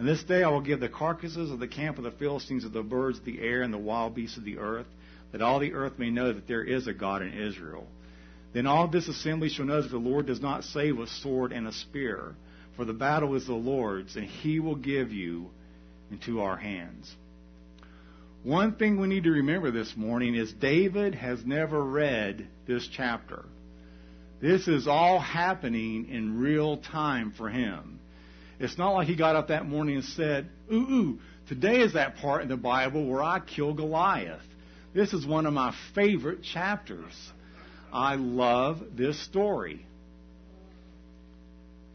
And 0.00 0.08
this 0.08 0.24
day 0.24 0.42
I 0.42 0.48
will 0.48 0.62
give 0.62 0.80
the 0.80 0.88
carcasses 0.88 1.52
of 1.52 1.60
the 1.60 1.68
camp 1.68 1.98
of 1.98 2.02
the 2.02 2.10
Philistines 2.10 2.64
of 2.64 2.72
the 2.72 2.82
birds 2.82 3.20
of 3.20 3.24
the 3.24 3.40
air 3.40 3.62
and 3.62 3.72
the 3.72 3.78
wild 3.78 4.16
beasts 4.16 4.36
of 4.36 4.44
the 4.44 4.58
earth, 4.58 4.88
that 5.30 5.42
all 5.42 5.60
the 5.60 5.74
earth 5.74 5.96
may 5.96 6.10
know 6.10 6.32
that 6.32 6.48
there 6.48 6.64
is 6.64 6.88
a 6.88 6.92
God 6.92 7.22
in 7.22 7.32
Israel. 7.32 7.86
Then 8.52 8.66
all 8.66 8.88
this 8.88 9.06
assembly 9.06 9.48
shall 9.48 9.66
know 9.66 9.80
that 9.80 9.92
the 9.92 9.96
Lord 9.96 10.26
does 10.26 10.40
not 10.40 10.64
save 10.64 10.96
with 10.98 11.08
sword 11.08 11.52
and 11.52 11.68
a 11.68 11.72
spear, 11.72 12.34
for 12.76 12.84
the 12.84 12.92
battle 12.92 13.34
is 13.34 13.46
the 13.46 13.54
Lord's, 13.54 14.16
and 14.16 14.26
he 14.26 14.60
will 14.60 14.76
give 14.76 15.12
you 15.12 15.50
into 16.10 16.40
our 16.40 16.56
hands. 16.56 17.14
One 18.42 18.74
thing 18.74 19.00
we 19.00 19.08
need 19.08 19.24
to 19.24 19.30
remember 19.30 19.70
this 19.70 19.94
morning 19.96 20.34
is 20.34 20.52
David 20.52 21.14
has 21.14 21.44
never 21.44 21.82
read 21.82 22.46
this 22.66 22.86
chapter. 22.94 23.44
This 24.40 24.68
is 24.68 24.86
all 24.86 25.18
happening 25.18 26.08
in 26.10 26.38
real 26.38 26.76
time 26.76 27.32
for 27.36 27.48
him. 27.48 28.00
It's 28.60 28.76
not 28.76 28.92
like 28.92 29.08
he 29.08 29.16
got 29.16 29.36
up 29.36 29.48
that 29.48 29.66
morning 29.66 29.96
and 29.96 30.04
said, 30.04 30.48
Ooh, 30.70 30.76
ooh, 30.76 31.18
today 31.48 31.80
is 31.80 31.94
that 31.94 32.16
part 32.16 32.42
in 32.42 32.48
the 32.48 32.56
Bible 32.56 33.06
where 33.06 33.22
I 33.22 33.40
kill 33.40 33.72
Goliath. 33.72 34.42
This 34.94 35.12
is 35.12 35.26
one 35.26 35.46
of 35.46 35.54
my 35.54 35.74
favorite 35.94 36.42
chapters. 36.42 37.12
I 37.92 38.16
love 38.16 38.80
this 38.94 39.18
story. 39.24 39.86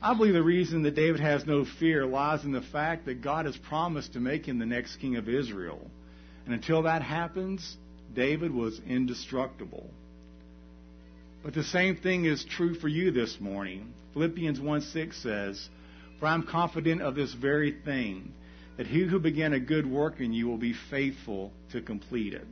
I 0.02 0.14
believe 0.14 0.34
the 0.34 0.42
reason 0.42 0.84
that 0.84 0.96
David 0.96 1.20
has 1.20 1.46
no 1.46 1.66
fear 1.66 2.06
lies 2.06 2.46
in 2.46 2.54
the 2.54 2.62
fact 2.62 3.06
that 3.06 3.22
God 3.22 3.46
has 3.46 3.58
promised 3.58 4.14
to 4.14 4.22
make 4.22 4.48
him 4.48 4.58
the 4.58 4.66
next 4.66 4.96
king 4.98 5.18
of 5.18 5.28
Israel. 5.28 5.80
And 6.46 6.54
until 6.54 6.84
that 6.84 7.02
happens, 7.02 7.76
David 8.16 8.54
was 8.54 8.80
indestructible. 8.88 9.90
But 11.44 11.54
the 11.54 11.64
same 11.64 11.98
thing 11.98 12.26
is 12.26 12.46
true 12.46 12.76
for 12.76 12.88
you 12.88 13.12
this 13.12 13.40
morning. 13.42 13.94
Philippians 14.14 14.60
1 14.60 14.82
6 14.82 15.22
says, 15.22 15.70
For 16.20 16.28
I'm 16.28 16.44
confident 16.44 17.02
of 17.02 17.16
this 17.16 17.34
very 17.34 17.74
thing, 17.84 18.32
that 18.78 18.88
he 18.88 19.04
who 19.04 19.20
began 19.20 19.52
a 19.52 19.60
good 19.60 19.86
work 19.86 20.22
in 20.22 20.32
you 20.32 20.48
will 20.48 20.58
be 20.58 20.76
faithful 20.90 21.52
to 21.74 21.82
complete 21.82 22.34
it. 22.34 22.48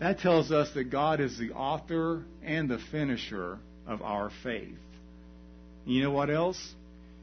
That 0.00 0.18
tells 0.18 0.50
us 0.50 0.72
that 0.74 0.90
God 0.90 1.20
is 1.20 1.38
the 1.38 1.52
author 1.52 2.24
and 2.42 2.68
the 2.68 2.80
finisher 2.90 3.58
of 3.86 4.02
our 4.02 4.30
faith. 4.42 4.78
You 5.84 6.02
know 6.02 6.10
what 6.10 6.30
else? 6.30 6.74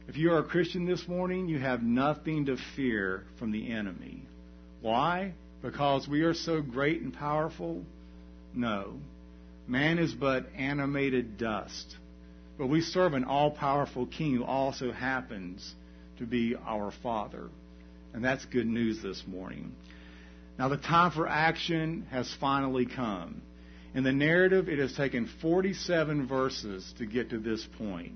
If 0.07 0.17
you 0.17 0.31
are 0.31 0.39
a 0.39 0.43
Christian 0.43 0.85
this 0.85 1.07
morning, 1.07 1.47
you 1.47 1.59
have 1.59 1.81
nothing 1.81 2.47
to 2.47 2.57
fear 2.75 3.23
from 3.37 3.51
the 3.51 3.71
enemy. 3.71 4.23
Why? 4.81 5.33
Because 5.61 6.07
we 6.07 6.21
are 6.21 6.33
so 6.33 6.61
great 6.61 7.01
and 7.01 7.13
powerful? 7.13 7.83
No. 8.53 8.95
Man 9.67 9.99
is 9.99 10.13
but 10.13 10.47
animated 10.57 11.37
dust. 11.37 11.95
But 12.57 12.67
we 12.67 12.81
serve 12.81 13.13
an 13.13 13.23
all 13.23 13.51
powerful 13.51 14.07
King 14.07 14.37
who 14.37 14.43
also 14.43 14.91
happens 14.91 15.73
to 16.17 16.25
be 16.25 16.55
our 16.55 16.91
Father. 17.03 17.49
And 18.13 18.23
that's 18.23 18.43
good 18.45 18.67
news 18.67 19.01
this 19.01 19.23
morning. 19.25 19.73
Now, 20.57 20.67
the 20.67 20.77
time 20.77 21.11
for 21.11 21.27
action 21.27 22.07
has 22.11 22.33
finally 22.41 22.85
come. 22.85 23.41
In 23.95 24.03
the 24.03 24.11
narrative, 24.11 24.67
it 24.67 24.79
has 24.79 24.93
taken 24.93 25.29
47 25.41 26.27
verses 26.27 26.93
to 26.97 27.05
get 27.05 27.29
to 27.29 27.39
this 27.39 27.65
point. 27.77 28.13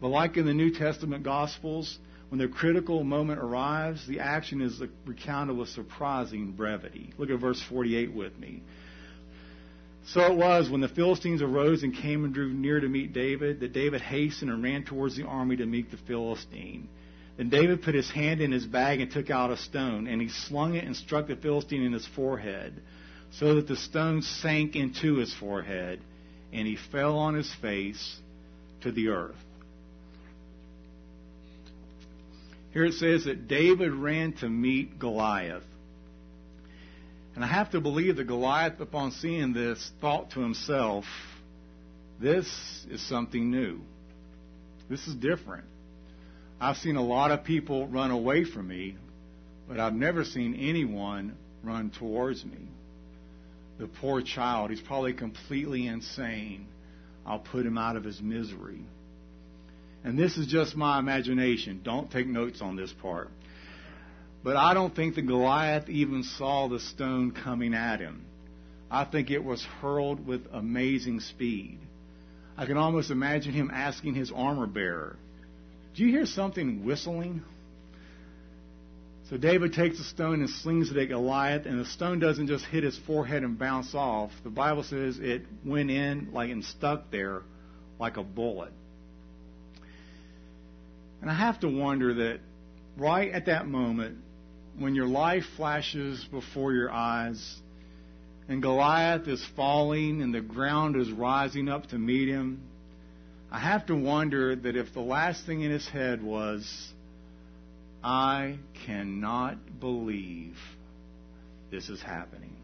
But 0.00 0.08
like 0.08 0.36
in 0.36 0.46
the 0.46 0.54
New 0.54 0.70
Testament 0.70 1.24
Gospels, 1.24 1.98
when 2.28 2.38
the 2.38 2.48
critical 2.48 3.02
moment 3.04 3.40
arrives, 3.40 4.06
the 4.06 4.20
action 4.20 4.60
is 4.60 4.80
recounted 5.06 5.56
with 5.56 5.68
surprising 5.70 6.52
brevity. 6.52 7.12
Look 7.18 7.30
at 7.30 7.40
verse 7.40 7.62
48 7.68 8.12
with 8.12 8.38
me. 8.38 8.62
So 10.08 10.20
it 10.20 10.36
was 10.36 10.70
when 10.70 10.80
the 10.80 10.88
Philistines 10.88 11.42
arose 11.42 11.82
and 11.82 11.94
came 11.94 12.24
and 12.24 12.32
drew 12.32 12.52
near 12.52 12.80
to 12.80 12.88
meet 12.88 13.12
David 13.12 13.60
that 13.60 13.72
David 13.72 14.00
hastened 14.00 14.50
and 14.50 14.62
ran 14.62 14.84
towards 14.84 15.16
the 15.16 15.24
army 15.24 15.56
to 15.56 15.66
meet 15.66 15.90
the 15.90 15.98
Philistine. 16.06 16.88
Then 17.36 17.50
David 17.50 17.82
put 17.82 17.94
his 17.94 18.10
hand 18.10 18.40
in 18.40 18.50
his 18.50 18.66
bag 18.66 19.00
and 19.00 19.10
took 19.10 19.30
out 19.30 19.50
a 19.50 19.56
stone, 19.56 20.06
and 20.06 20.20
he 20.20 20.28
slung 20.28 20.74
it 20.74 20.84
and 20.84 20.96
struck 20.96 21.28
the 21.28 21.36
Philistine 21.36 21.82
in 21.82 21.92
his 21.92 22.06
forehead, 22.16 22.74
so 23.32 23.54
that 23.56 23.68
the 23.68 23.76
stone 23.76 24.22
sank 24.22 24.76
into 24.76 25.16
his 25.16 25.32
forehead, 25.34 26.00
and 26.52 26.66
he 26.66 26.76
fell 26.90 27.18
on 27.18 27.34
his 27.34 27.52
face 27.60 28.16
to 28.80 28.90
the 28.90 29.08
earth. 29.08 29.36
Here 32.78 32.86
it 32.86 32.94
says 32.94 33.24
that 33.24 33.48
David 33.48 33.92
ran 33.92 34.34
to 34.34 34.48
meet 34.48 35.00
Goliath. 35.00 35.64
And 37.34 37.44
I 37.44 37.48
have 37.48 37.72
to 37.72 37.80
believe 37.80 38.18
that 38.18 38.28
Goliath, 38.28 38.78
upon 38.78 39.10
seeing 39.10 39.52
this, 39.52 39.90
thought 40.00 40.30
to 40.34 40.40
himself, 40.40 41.04
this 42.20 42.46
is 42.88 43.04
something 43.08 43.50
new. 43.50 43.80
This 44.88 45.04
is 45.08 45.16
different. 45.16 45.64
I've 46.60 46.76
seen 46.76 46.94
a 46.94 47.02
lot 47.02 47.32
of 47.32 47.42
people 47.42 47.88
run 47.88 48.12
away 48.12 48.44
from 48.44 48.68
me, 48.68 48.96
but 49.66 49.80
I've 49.80 49.94
never 49.94 50.22
seen 50.22 50.54
anyone 50.54 51.36
run 51.64 51.90
towards 51.90 52.44
me. 52.44 52.68
The 53.80 53.88
poor 53.88 54.22
child, 54.22 54.70
he's 54.70 54.80
probably 54.80 55.14
completely 55.14 55.88
insane. 55.88 56.68
I'll 57.26 57.40
put 57.40 57.66
him 57.66 57.76
out 57.76 57.96
of 57.96 58.04
his 58.04 58.20
misery. 58.20 58.84
And 60.08 60.18
this 60.18 60.38
is 60.38 60.46
just 60.46 60.74
my 60.74 60.98
imagination. 60.98 61.82
Don't 61.84 62.10
take 62.10 62.26
notes 62.26 62.62
on 62.62 62.76
this 62.76 62.90
part. 62.90 63.28
But 64.42 64.56
I 64.56 64.72
don't 64.72 64.96
think 64.96 65.16
that 65.16 65.26
Goliath 65.26 65.90
even 65.90 66.22
saw 66.22 66.66
the 66.66 66.80
stone 66.80 67.32
coming 67.32 67.74
at 67.74 68.00
him. 68.00 68.24
I 68.90 69.04
think 69.04 69.30
it 69.30 69.44
was 69.44 69.62
hurled 69.62 70.26
with 70.26 70.46
amazing 70.50 71.20
speed. 71.20 71.78
I 72.56 72.64
can 72.64 72.78
almost 72.78 73.10
imagine 73.10 73.52
him 73.52 73.70
asking 73.70 74.14
his 74.14 74.32
armor 74.34 74.66
bearer, 74.66 75.16
Do 75.94 76.04
you 76.04 76.10
hear 76.10 76.24
something 76.24 76.86
whistling? 76.86 77.42
So 79.28 79.36
David 79.36 79.74
takes 79.74 79.98
the 79.98 80.04
stone 80.04 80.40
and 80.40 80.48
slings 80.48 80.90
it 80.90 80.96
at 80.96 81.10
Goliath, 81.10 81.66
and 81.66 81.78
the 81.78 81.84
stone 81.84 82.18
doesn't 82.18 82.46
just 82.46 82.64
hit 82.64 82.82
his 82.82 82.96
forehead 83.06 83.42
and 83.42 83.58
bounce 83.58 83.94
off. 83.94 84.30
The 84.42 84.48
Bible 84.48 84.84
says 84.84 85.18
it 85.18 85.42
went 85.66 85.90
in 85.90 86.30
like 86.32 86.48
and 86.48 86.64
stuck 86.64 87.10
there 87.10 87.42
like 88.00 88.16
a 88.16 88.22
bullet. 88.22 88.72
And 91.20 91.30
I 91.30 91.34
have 91.34 91.60
to 91.60 91.68
wonder 91.68 92.14
that 92.14 92.40
right 92.96 93.32
at 93.32 93.46
that 93.46 93.66
moment, 93.66 94.18
when 94.78 94.94
your 94.94 95.06
life 95.06 95.44
flashes 95.56 96.24
before 96.30 96.72
your 96.72 96.90
eyes, 96.90 97.56
and 98.48 98.62
Goliath 98.62 99.28
is 99.28 99.44
falling 99.56 100.22
and 100.22 100.34
the 100.34 100.40
ground 100.40 100.96
is 100.96 101.10
rising 101.10 101.68
up 101.68 101.88
to 101.88 101.98
meet 101.98 102.28
him, 102.28 102.62
I 103.50 103.58
have 103.58 103.86
to 103.86 103.94
wonder 103.94 104.54
that 104.54 104.76
if 104.76 104.92
the 104.94 105.00
last 105.00 105.46
thing 105.46 105.62
in 105.62 105.70
his 105.70 105.88
head 105.88 106.22
was, 106.22 106.92
I 108.02 108.58
cannot 108.86 109.80
believe 109.80 110.56
this 111.70 111.88
is 111.88 112.00
happening. 112.00 112.56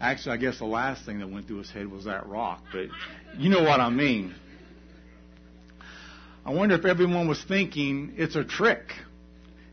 Actually, 0.00 0.32
I 0.32 0.36
guess 0.38 0.58
the 0.58 0.64
last 0.64 1.04
thing 1.04 1.18
that 1.20 1.30
went 1.30 1.46
through 1.46 1.58
his 1.58 1.70
head 1.70 1.90
was 1.90 2.04
that 2.04 2.26
rock, 2.26 2.62
but 2.72 2.86
you 3.36 3.50
know 3.50 3.62
what 3.62 3.80
I 3.80 3.90
mean. 3.90 4.34
I 6.44 6.52
wonder 6.52 6.74
if 6.74 6.84
everyone 6.84 7.28
was 7.28 7.42
thinking 7.44 8.14
it's 8.16 8.36
a 8.36 8.44
trick. 8.44 8.92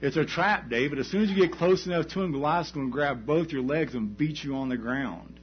It's 0.02 0.18
a 0.18 0.26
trap, 0.26 0.70
David. 0.70 1.00
As 1.00 1.08
soon 1.08 1.24
as 1.24 1.30
you 1.30 1.36
get 1.36 1.54
close 1.54 1.86
enough 1.86 2.10
to 2.10 2.22
him, 2.22 2.34
Goliath's 2.34 2.72
going 2.72 2.88
to 2.88 2.92
grab 2.92 3.26
both 3.26 3.52
your 3.52 3.64
legs 3.64 3.96
and 3.96 4.16
beat 4.18 4.44
you 4.44 4.56
on 4.56 4.70
the 4.70 4.78
ground. 4.78 5.40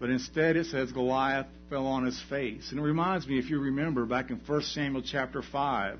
But 0.00 0.10
instead, 0.10 0.56
it 0.56 0.66
says 0.66 0.90
Goliath 0.90 1.46
fell 1.70 1.86
on 1.86 2.04
his 2.04 2.20
face. 2.28 2.70
And 2.70 2.80
it 2.80 2.82
reminds 2.82 3.26
me, 3.26 3.38
if 3.38 3.50
you 3.50 3.60
remember, 3.60 4.04
back 4.06 4.30
in 4.30 4.40
1 4.44 4.62
Samuel 4.62 5.02
chapter 5.02 5.42
5, 5.42 5.98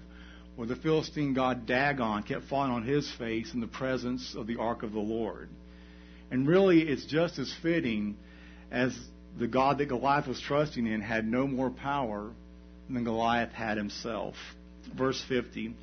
where 0.57 0.67
the 0.67 0.77
Philistine 0.77 1.35
god 1.35 1.67
Dagon 1.67 2.23
kept 2.23 2.45
falling 2.45 2.73
on 2.73 2.83
his 2.83 3.11
face 3.19 3.53
in 3.53 3.61
the 3.61 3.67
presence 3.67 4.35
of 4.35 4.47
the 4.47 4.57
ark 4.57 4.83
of 4.83 4.93
the 4.93 4.99
Lord. 4.99 5.51
And 6.31 6.49
really, 6.49 6.81
it's 6.81 7.05
just 7.05 7.39
as 7.39 7.55
fitting 7.63 8.17
as 8.71 8.97
the 9.39 9.47
God 9.47 9.79
that 9.79 9.87
Goliath 9.87 10.27
was 10.27 10.41
trusting 10.41 10.87
in 10.87 11.01
had 11.03 11.27
no 11.27 11.47
more 11.47 11.71
power 11.71 12.33
than 12.89 13.05
Goliath 13.05 13.53
had 13.53 13.77
himself. 13.77 14.35
Verse 14.97 15.23
50. 15.29 15.75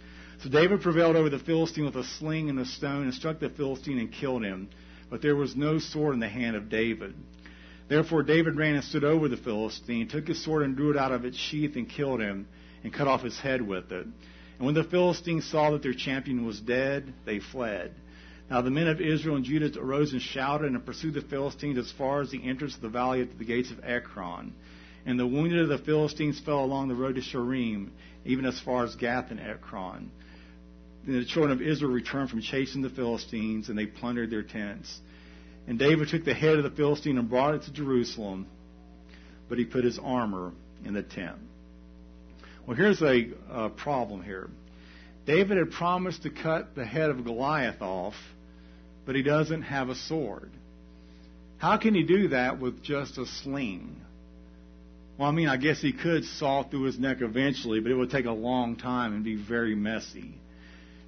So 0.44 0.50
David 0.50 0.82
prevailed 0.82 1.16
over 1.16 1.30
the 1.30 1.40
Philistine 1.40 1.86
with 1.86 1.96
a 1.96 2.04
sling 2.04 2.50
and 2.50 2.60
a 2.60 2.66
stone 2.66 3.04
and 3.04 3.14
struck 3.14 3.40
the 3.40 3.50
Philistine 3.50 4.00
and 4.00 4.12
killed 4.12 4.44
him. 4.44 4.70
But 5.10 5.22
there 5.22 5.36
was 5.36 5.56
no 5.56 5.80
sword 5.80 6.14
in 6.14 6.20
the 6.20 6.28
hand 6.28 6.56
of 6.56 6.70
David. 6.70 7.14
Therefore 7.88 8.24
David 8.24 8.58
ran 8.58 8.76
and 8.76 8.84
stood 8.84 9.04
over 9.04 9.28
the 9.28 9.38
Philistine, 9.38 10.08
took 10.08 10.28
his 10.28 10.44
sword 10.44 10.64
and 10.64 10.76
drew 10.76 10.92
it 10.92 10.98
out 10.98 11.12
of 11.12 11.26
its 11.26 11.38
sheath 11.38 11.76
and 11.76 11.90
killed 11.90 12.22
him, 12.22 12.48
and 12.84 12.94
cut 12.94 13.08
off 13.08 13.22
his 13.22 13.40
head 13.40 13.62
with 13.62 13.92
it. 13.92 14.06
And 14.06 14.66
when 14.66 14.76
the 14.76 14.84
Philistines 14.84 15.50
saw 15.50 15.72
that 15.72 15.84
their 15.84 15.94
champion 15.94 16.46
was 16.46 16.60
dead, 16.60 17.14
they 17.26 17.40
fled. 17.40 17.94
Now 18.50 18.62
the 18.62 18.70
men 18.70 18.88
of 18.88 19.02
Israel 19.02 19.36
and 19.36 19.46
Judah 19.46 19.80
arose 19.80 20.14
and 20.14 20.22
shouted 20.22 20.72
and 20.72 20.86
pursued 20.86 21.14
the 21.14 21.22
Philistines 21.22 21.78
as 21.78 21.92
far 21.92 22.22
as 22.22 22.32
the 22.32 22.44
entrance 22.44 22.76
of 22.76 22.82
the 22.82 22.90
valley 22.90 23.22
at 23.22 23.38
the 23.38 23.46
gates 23.46 23.72
of 23.72 23.80
Ekron. 23.84 24.54
And 25.06 25.20
the 25.20 25.28
wounded 25.28 25.62
of 25.62 25.70
the 25.70 25.78
Philistines 25.86 26.40
fell 26.40 26.64
along 26.64 26.88
the 26.88 26.96
road 26.96 27.16
to 27.16 27.22
Shaaraim, 27.22 27.90
even 28.26 28.46
as 28.46 28.60
far 28.62 28.86
as 28.86 28.96
Gath 28.96 29.32
and 29.32 29.40
Ekron. 29.40 30.12
Then 31.06 31.20
the 31.20 31.26
children 31.26 31.52
of 31.52 31.62
Israel 31.62 31.92
returned 31.92 32.30
from 32.30 32.42
chasing 32.42 32.82
the 32.82 32.90
Philistines, 32.90 33.68
and 33.68 33.78
they 33.78 33.86
plundered 33.86 34.30
their 34.30 34.44
tents. 34.44 35.02
And 35.68 35.78
David 35.78 36.08
took 36.08 36.24
the 36.24 36.34
head 36.34 36.58
of 36.58 36.64
the 36.64 36.70
Philistine 36.70 37.18
and 37.18 37.30
brought 37.30 37.56
it 37.56 37.64
to 37.64 37.74
Jerusalem, 37.74 38.48
but 39.50 39.58
he 39.58 39.66
put 39.66 39.84
his 39.84 40.00
armor 40.00 40.54
in 40.86 40.94
the 40.94 41.04
tent. 41.04 41.38
Well, 42.66 42.78
here's 42.78 43.02
a 43.02 43.72
problem 43.76 44.24
here. 44.24 44.50
David 45.26 45.58
had 45.58 45.72
promised 45.72 46.24
to 46.24 46.30
cut 46.30 46.76
the 46.76 46.86
head 46.86 47.10
of 47.10 47.26
Goliath 47.26 47.82
off, 47.82 48.16
but 49.06 49.16
he 49.16 49.22
doesn't 49.22 49.64
have 49.64 49.90
a 49.90 49.96
sword. 49.96 50.52
How 51.58 51.78
can 51.78 51.94
he 51.94 52.04
do 52.04 52.30
that 52.30 52.60
with 52.60 52.82
just 52.84 53.18
a 53.18 53.26
sling? 53.26 53.98
Well, 55.18 55.30
I 55.30 55.32
mean, 55.32 55.48
I 55.48 55.58
guess 55.58 55.80
he 55.80 55.94
could 55.94 56.26
saw 56.26 56.64
through 56.64 56.84
his 56.84 56.98
neck 56.98 57.18
eventually, 57.22 57.80
but 57.80 57.92
it 57.92 57.96
would 57.96 58.10
take 58.10 58.26
a 58.26 58.32
long 58.32 58.76
time 58.76 59.14
and 59.14 59.24
be 59.24 59.36
very 59.36 59.76
messy. 59.76 60.34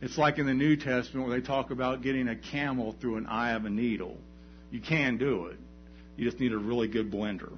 It's 0.02 0.18
like 0.18 0.38
in 0.38 0.46
the 0.46 0.54
New 0.54 0.76
Testament 0.76 1.28
where 1.28 1.39
they 1.39 1.46
talk 1.46 1.72
about 1.72 2.04
getting 2.04 2.28
a 2.28 2.36
camel 2.36 2.96
through 3.02 3.18
an 3.18 3.26
eye 3.26 3.54
of 3.54 3.65
a 3.65 3.70
needle. 3.70 4.18
You 4.70 4.80
can 4.80 5.18
do 5.18 5.48
it. 5.48 5.58
You 6.18 6.26
just 6.26 6.39
need 6.39 6.52
a 6.52 6.58
really 6.58 6.88
good 6.88 7.12
blender. 7.12 7.58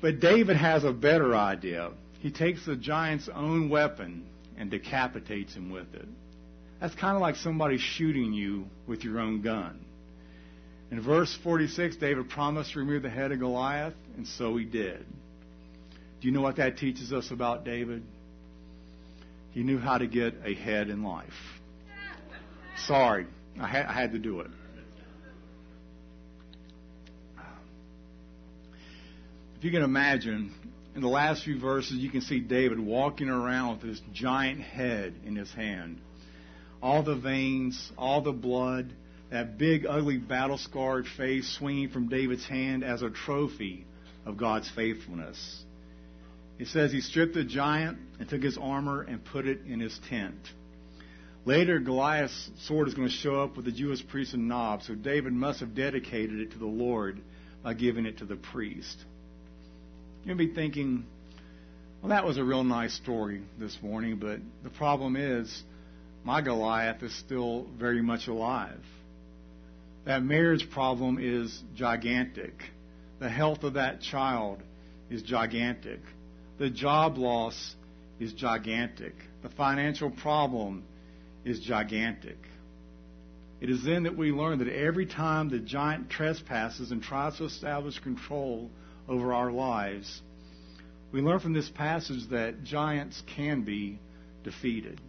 But 0.00 0.20
David 0.20 0.56
has 0.56 0.84
a 0.84 0.92
better 0.92 1.34
idea. 1.34 1.90
He 2.20 2.30
takes 2.30 2.64
the 2.64 2.76
giant's 2.76 3.28
own 3.28 3.68
weapon 3.68 4.24
and 4.56 4.70
decapitates 4.70 5.54
him 5.54 5.70
with 5.70 5.94
it. 5.94 6.08
That's 6.80 6.94
kind 6.94 7.16
of 7.16 7.22
like 7.22 7.36
somebody 7.36 7.78
shooting 7.78 8.32
you 8.32 8.66
with 8.86 9.04
your 9.04 9.18
own 9.20 9.42
gun. 9.42 9.84
In 10.90 11.00
verse 11.00 11.36
46, 11.42 11.96
David 11.96 12.28
promised 12.28 12.72
to 12.72 12.78
remove 12.78 13.02
the 13.02 13.10
head 13.10 13.32
of 13.32 13.38
Goliath, 13.38 13.94
and 14.16 14.26
so 14.26 14.56
he 14.56 14.64
did. 14.64 15.04
Do 16.20 16.28
you 16.28 16.32
know 16.32 16.40
what 16.40 16.56
that 16.56 16.78
teaches 16.78 17.12
us 17.12 17.30
about 17.30 17.64
David? 17.64 18.02
He 19.50 19.62
knew 19.62 19.78
how 19.78 19.98
to 19.98 20.06
get 20.06 20.34
ahead 20.44 20.88
in 20.88 21.02
life. 21.04 21.32
Sorry, 22.86 23.26
I 23.60 23.66
had, 23.68 23.86
I 23.86 23.92
had 23.92 24.12
to 24.12 24.18
do 24.18 24.40
it. 24.40 24.50
If 29.58 29.64
you 29.64 29.70
can 29.70 29.82
imagine, 29.82 30.52
in 30.94 31.00
the 31.00 31.08
last 31.08 31.44
few 31.44 31.58
verses, 31.58 31.92
you 31.98 32.10
can 32.10 32.20
see 32.20 32.40
David 32.40 32.80
walking 32.80 33.28
around 33.28 33.78
with 33.78 33.90
this 33.90 34.02
giant 34.12 34.60
head 34.60 35.14
in 35.24 35.36
his 35.36 35.50
hand. 35.52 36.00
All 36.82 37.02
the 37.02 37.16
veins, 37.16 37.92
all 37.96 38.20
the 38.20 38.32
blood, 38.32 38.92
that 39.30 39.56
big, 39.56 39.86
ugly, 39.86 40.18
battle 40.18 40.58
scarred 40.58 41.06
face 41.16 41.48
swinging 41.58 41.88
from 41.88 42.08
David's 42.08 42.46
hand 42.46 42.84
as 42.84 43.02
a 43.02 43.10
trophy 43.10 43.86
of 44.26 44.36
God's 44.36 44.70
faithfulness. 44.74 45.64
It 46.58 46.68
says 46.68 46.92
he 46.92 47.00
stripped 47.00 47.34
the 47.34 47.44
giant 47.44 47.98
and 48.18 48.28
took 48.28 48.42
his 48.42 48.56
armor 48.56 49.02
and 49.02 49.24
put 49.24 49.46
it 49.46 49.60
in 49.66 49.80
his 49.80 49.98
tent. 50.08 50.38
Later, 51.44 51.78
Goliath's 51.78 52.50
sword 52.62 52.88
is 52.88 52.94
going 52.94 53.08
to 53.08 53.14
show 53.14 53.42
up 53.42 53.56
with 53.56 53.66
the 53.66 53.72
Jewish 53.72 54.06
priest 54.06 54.32
and 54.32 54.48
Nob, 54.48 54.82
so 54.82 54.94
David 54.94 55.32
must 55.32 55.60
have 55.60 55.74
dedicated 55.74 56.40
it 56.40 56.52
to 56.52 56.58
the 56.58 56.66
Lord 56.66 57.20
by 57.62 57.74
giving 57.74 58.06
it 58.06 58.18
to 58.18 58.24
the 58.24 58.36
priest. 58.36 59.04
You'll 60.24 60.38
be 60.38 60.54
thinking, 60.54 61.04
well, 62.00 62.10
that 62.10 62.24
was 62.24 62.38
a 62.38 62.44
real 62.44 62.64
nice 62.64 62.94
story 62.94 63.42
this 63.58 63.76
morning, 63.82 64.16
but 64.16 64.38
the 64.62 64.70
problem 64.70 65.16
is 65.16 65.62
my 66.24 66.40
Goliath 66.40 67.02
is 67.02 67.14
still 67.18 67.66
very 67.78 68.00
much 68.00 68.26
alive. 68.26 68.80
That 70.06 70.22
marriage 70.22 70.70
problem 70.70 71.18
is 71.20 71.62
gigantic. 71.74 72.54
The 73.24 73.30
health 73.30 73.64
of 73.64 73.72
that 73.72 74.02
child 74.02 74.62
is 75.08 75.22
gigantic. 75.22 76.00
The 76.58 76.68
job 76.68 77.16
loss 77.16 77.74
is 78.20 78.34
gigantic. 78.34 79.14
The 79.42 79.48
financial 79.48 80.10
problem 80.10 80.84
is 81.42 81.58
gigantic. 81.60 82.36
It 83.62 83.70
is 83.70 83.82
then 83.82 84.02
that 84.02 84.14
we 84.14 84.30
learn 84.30 84.58
that 84.58 84.68
every 84.68 85.06
time 85.06 85.48
the 85.48 85.58
giant 85.58 86.10
trespasses 86.10 86.90
and 86.90 87.02
tries 87.02 87.38
to 87.38 87.44
establish 87.44 87.98
control 87.98 88.68
over 89.08 89.32
our 89.32 89.50
lives, 89.50 90.20
we 91.10 91.22
learn 91.22 91.40
from 91.40 91.54
this 91.54 91.70
passage 91.70 92.28
that 92.28 92.62
giants 92.62 93.22
can 93.36 93.62
be 93.62 93.98
defeated. 94.42 95.00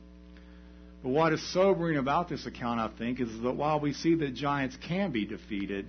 But 1.04 1.10
what 1.10 1.34
is 1.34 1.46
sobering 1.52 1.98
about 1.98 2.30
this 2.30 2.46
account, 2.46 2.80
I 2.80 2.98
think, 2.98 3.20
is 3.20 3.42
that 3.42 3.58
while 3.58 3.82
we 3.82 3.92
see 3.92 4.16
that 4.16 4.36
giants 4.36 4.78
can 4.88 5.12
be 5.12 5.26
defeated, 5.26 5.86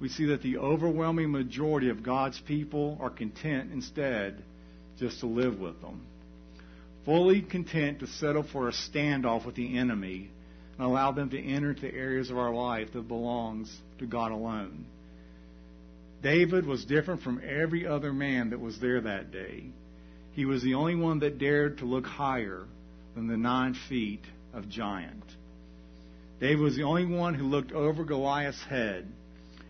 we 0.00 0.08
see 0.08 0.26
that 0.26 0.42
the 0.42 0.58
overwhelming 0.58 1.30
majority 1.30 1.90
of 1.90 2.02
God's 2.02 2.40
people 2.46 2.98
are 3.00 3.10
content 3.10 3.72
instead 3.72 4.42
just 4.98 5.20
to 5.20 5.26
live 5.26 5.58
with 5.58 5.80
them. 5.80 6.02
Fully 7.04 7.42
content 7.42 8.00
to 8.00 8.06
settle 8.06 8.44
for 8.44 8.68
a 8.68 8.72
standoff 8.72 9.46
with 9.46 9.54
the 9.54 9.78
enemy 9.78 10.30
and 10.76 10.86
allow 10.86 11.12
them 11.12 11.30
to 11.30 11.42
enter 11.42 11.70
into 11.70 11.92
areas 11.92 12.30
of 12.30 12.38
our 12.38 12.54
life 12.54 12.92
that 12.92 13.08
belongs 13.08 13.74
to 13.98 14.06
God 14.06 14.30
alone. 14.30 14.86
David 16.22 16.66
was 16.66 16.84
different 16.84 17.22
from 17.22 17.40
every 17.44 17.86
other 17.86 18.12
man 18.12 18.50
that 18.50 18.60
was 18.60 18.78
there 18.80 19.00
that 19.00 19.30
day. 19.32 19.64
He 20.32 20.44
was 20.44 20.62
the 20.62 20.74
only 20.74 20.94
one 20.94 21.20
that 21.20 21.38
dared 21.38 21.78
to 21.78 21.84
look 21.84 22.06
higher 22.06 22.64
than 23.14 23.26
the 23.26 23.36
nine 23.36 23.76
feet 23.88 24.22
of 24.52 24.68
giant. 24.68 25.24
David 26.40 26.60
was 26.60 26.76
the 26.76 26.84
only 26.84 27.06
one 27.06 27.34
who 27.34 27.44
looked 27.44 27.72
over 27.72 28.04
Goliath's 28.04 28.62
head 28.62 29.08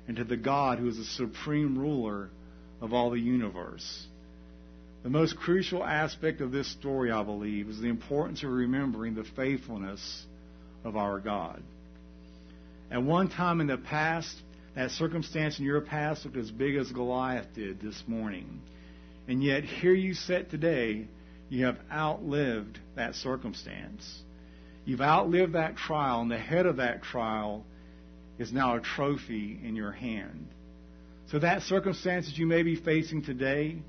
and 0.08 0.16
to 0.16 0.24
the 0.24 0.36
God 0.36 0.78
who 0.78 0.88
is 0.88 0.96
the 0.96 1.04
supreme 1.04 1.78
ruler 1.78 2.30
of 2.80 2.92
all 2.92 3.10
the 3.10 3.20
universe. 3.20 4.06
The 5.02 5.10
most 5.10 5.36
crucial 5.36 5.84
aspect 5.84 6.40
of 6.40 6.50
this 6.50 6.70
story, 6.72 7.12
I 7.12 7.22
believe, 7.22 7.68
is 7.68 7.78
the 7.80 7.88
importance 7.88 8.42
of 8.42 8.50
remembering 8.50 9.14
the 9.14 9.26
faithfulness 9.36 10.26
of 10.82 10.96
our 10.96 11.20
God. 11.20 11.62
At 12.90 13.02
one 13.02 13.28
time 13.28 13.60
in 13.60 13.66
the 13.66 13.76
past, 13.76 14.34
that 14.74 14.90
circumstance 14.92 15.58
in 15.58 15.64
your 15.64 15.82
past 15.82 16.24
looked 16.24 16.36
as 16.36 16.50
big 16.50 16.76
as 16.76 16.90
Goliath 16.90 17.54
did 17.54 17.80
this 17.80 18.02
morning. 18.06 18.60
And 19.28 19.44
yet, 19.44 19.64
here 19.64 19.92
you 19.92 20.14
sit 20.14 20.50
today, 20.50 21.06
you 21.50 21.66
have 21.66 21.78
outlived 21.92 22.78
that 22.96 23.14
circumstance. 23.14 24.22
You've 24.86 25.02
outlived 25.02 25.52
that 25.52 25.76
trial, 25.76 26.22
and 26.22 26.30
the 26.30 26.38
head 26.38 26.64
of 26.64 26.78
that 26.78 27.02
trial 27.02 27.64
is 28.38 28.52
now 28.52 28.76
a 28.76 28.80
trophy 28.80 29.58
in 29.62 29.76
your 29.76 29.92
hand. 29.92 30.48
So, 31.30 31.40
that 31.40 31.62
circumstance 31.62 32.26
that 32.26 32.38
you 32.38 32.46
may 32.46 32.62
be 32.62 32.76
facing 32.76 33.22
today, 33.22 33.82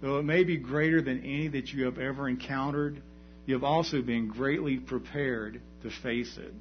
though 0.00 0.18
it 0.18 0.24
may 0.24 0.44
be 0.44 0.56
greater 0.56 1.02
than 1.02 1.20
any 1.20 1.48
that 1.48 1.68
you 1.68 1.86
have 1.86 1.98
ever 1.98 2.28
encountered, 2.28 3.02
you 3.46 3.54
have 3.54 3.64
also 3.64 4.00
been 4.00 4.28
greatly 4.28 4.78
prepared 4.78 5.60
to 5.82 5.90
face 5.90 6.36
it. 6.38 6.54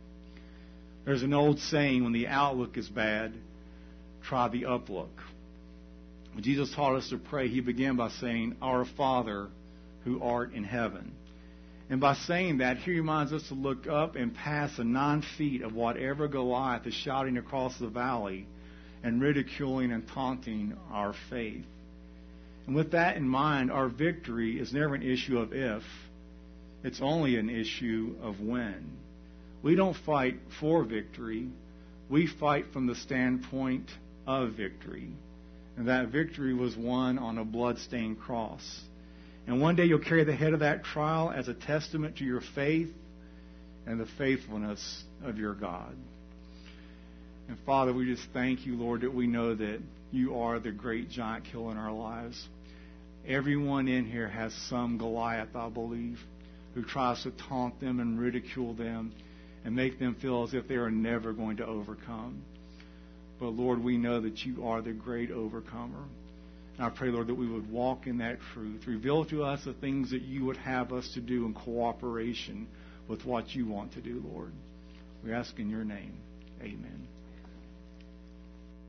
There's 1.06 1.24
an 1.24 1.34
old 1.34 1.60
saying 1.60 2.04
when 2.04 2.14
the 2.14 2.28
outlook 2.28 2.78
is 2.78 2.88
bad, 2.88 3.34
try 4.24 4.48
the 4.48 4.64
uplook. 4.64 5.12
When 6.34 6.44
Jesus 6.44 6.74
taught 6.74 6.96
us 6.96 7.10
to 7.10 7.18
pray, 7.18 7.48
he 7.48 7.62
began 7.62 7.96
by 7.96 8.10
saying, 8.10 8.56
Our 8.62 8.86
Father 8.86 9.50
who 10.04 10.22
art 10.22 10.54
in 10.54 10.64
heaven. 10.64 11.14
And 11.94 12.02
by 12.02 12.16
saying 12.16 12.58
that, 12.58 12.78
he 12.78 12.90
reminds 12.90 13.34
us 13.34 13.48
to 13.50 13.54
look 13.54 13.86
up 13.86 14.16
and 14.16 14.34
past 14.34 14.78
the 14.78 14.84
nine 14.84 15.22
feet 15.38 15.62
of 15.62 15.76
whatever 15.76 16.28
Goliath 16.28 16.88
is 16.88 16.94
shouting 16.96 17.38
across 17.38 17.78
the 17.78 17.88
valley 17.88 18.48
and 19.04 19.22
ridiculing 19.22 19.92
and 19.92 20.08
taunting 20.08 20.76
our 20.92 21.14
faith. 21.30 21.64
And 22.66 22.76
with 22.76 22.94
that 22.94 23.16
in 23.16 23.28
mind, 23.28 23.72
our 23.72 23.90
victory 23.90 24.60
is 24.60 24.74
never 24.74 24.96
an 24.96 25.04
issue 25.04 25.38
of 25.38 25.54
if, 25.54 25.84
it's 26.84 27.00
only 27.00 27.38
an 27.38 27.52
issue 27.52 28.16
of 28.24 28.40
when. 28.40 28.98
We 29.62 29.76
don't 29.76 29.96
fight 29.96 30.40
for 30.60 30.84
victory, 30.84 31.48
we 32.10 32.26
fight 32.26 32.74
from 32.74 32.88
the 32.88 32.96
standpoint 32.96 33.92
of 34.26 34.54
victory. 34.54 35.12
And 35.78 35.90
that 35.90 36.08
victory 36.08 36.56
was 36.56 36.76
won 36.76 37.20
on 37.20 37.38
a 37.38 37.46
blood-stained 37.46 38.20
cross. 38.20 38.82
And 39.48 39.62
one 39.62 39.76
day 39.76 39.86
you'll 39.86 40.00
carry 40.00 40.24
the 40.24 40.36
head 40.36 40.54
of 40.54 40.62
that 40.62 40.84
trial 40.84 41.32
as 41.36 41.48
a 41.48 41.54
testament 41.54 42.18
to 42.18 42.24
your 42.24 42.42
faith 42.56 42.90
and 43.86 44.00
the 44.00 44.08
faithfulness 44.18 45.04
of 45.24 45.38
your 45.38 45.54
God. 45.54 45.96
And 47.50 47.58
Father, 47.66 47.94
we 47.94 48.06
just 48.06 48.28
thank 48.34 48.66
you, 48.66 48.76
Lord, 48.76 49.02
that 49.02 49.14
we 49.14 49.28
know 49.28 49.54
that 49.54 49.82
you 50.12 50.38
are 50.38 50.60
the 50.60 50.72
great 50.72 51.10
giant 51.10 51.46
killer 51.52 51.72
in 51.72 51.78
our 51.78 51.92
lives. 51.92 52.48
Everyone 53.28 53.88
in 53.88 54.06
here 54.06 54.28
has 54.28 54.54
some 54.70 54.98
Goliath, 54.98 55.56
I 55.56 55.70
believe, 55.70 56.20
who 56.74 56.84
tries 56.84 57.24
to 57.24 57.32
taunt 57.32 57.80
them 57.82 58.00
and 58.00 58.20
ridicule 58.20 58.74
them 58.74 59.14
and 59.66 59.76
make 59.76 60.00
them 60.00 60.16
feel 60.16 60.44
as 60.44 60.54
if 60.54 60.68
they 60.68 60.76
are 60.76 60.92
never 60.92 61.34
going 61.34 61.58
to 61.58 61.66
overcome. 61.66 62.42
But 63.40 63.50
Lord, 63.50 63.84
we 63.84 63.98
know 63.98 64.22
that 64.22 64.46
you 64.46 64.66
are 64.66 64.82
the 64.82 64.94
great 64.94 65.32
overcomer. 65.32 66.04
And 66.78 66.86
I 66.86 66.90
pray, 66.90 67.10
Lord, 67.10 67.28
that 67.28 67.36
we 67.36 67.48
would 67.48 67.70
walk 67.70 68.08
in 68.08 68.18
that 68.18 68.40
truth. 68.54 68.88
Reveal 68.88 69.26
to 69.26 69.44
us 69.44 69.64
the 69.64 69.74
things 69.74 70.12
that 70.12 70.24
you 70.24 70.46
would 70.46 70.58
have 70.58 70.92
us 70.92 71.10
to 71.14 71.22
do 71.22 71.46
in 71.46 71.54
cooperation 71.54 72.68
with 73.08 73.26
what 73.26 73.54
you 73.54 73.68
want 73.68 73.94
to 73.94 74.02
do, 74.02 74.24
Lord. 74.34 74.54
We 75.24 75.32
ask 75.34 75.58
in 75.60 75.70
your 75.70 75.84
name. 75.84 76.18
Amen. 76.62 77.08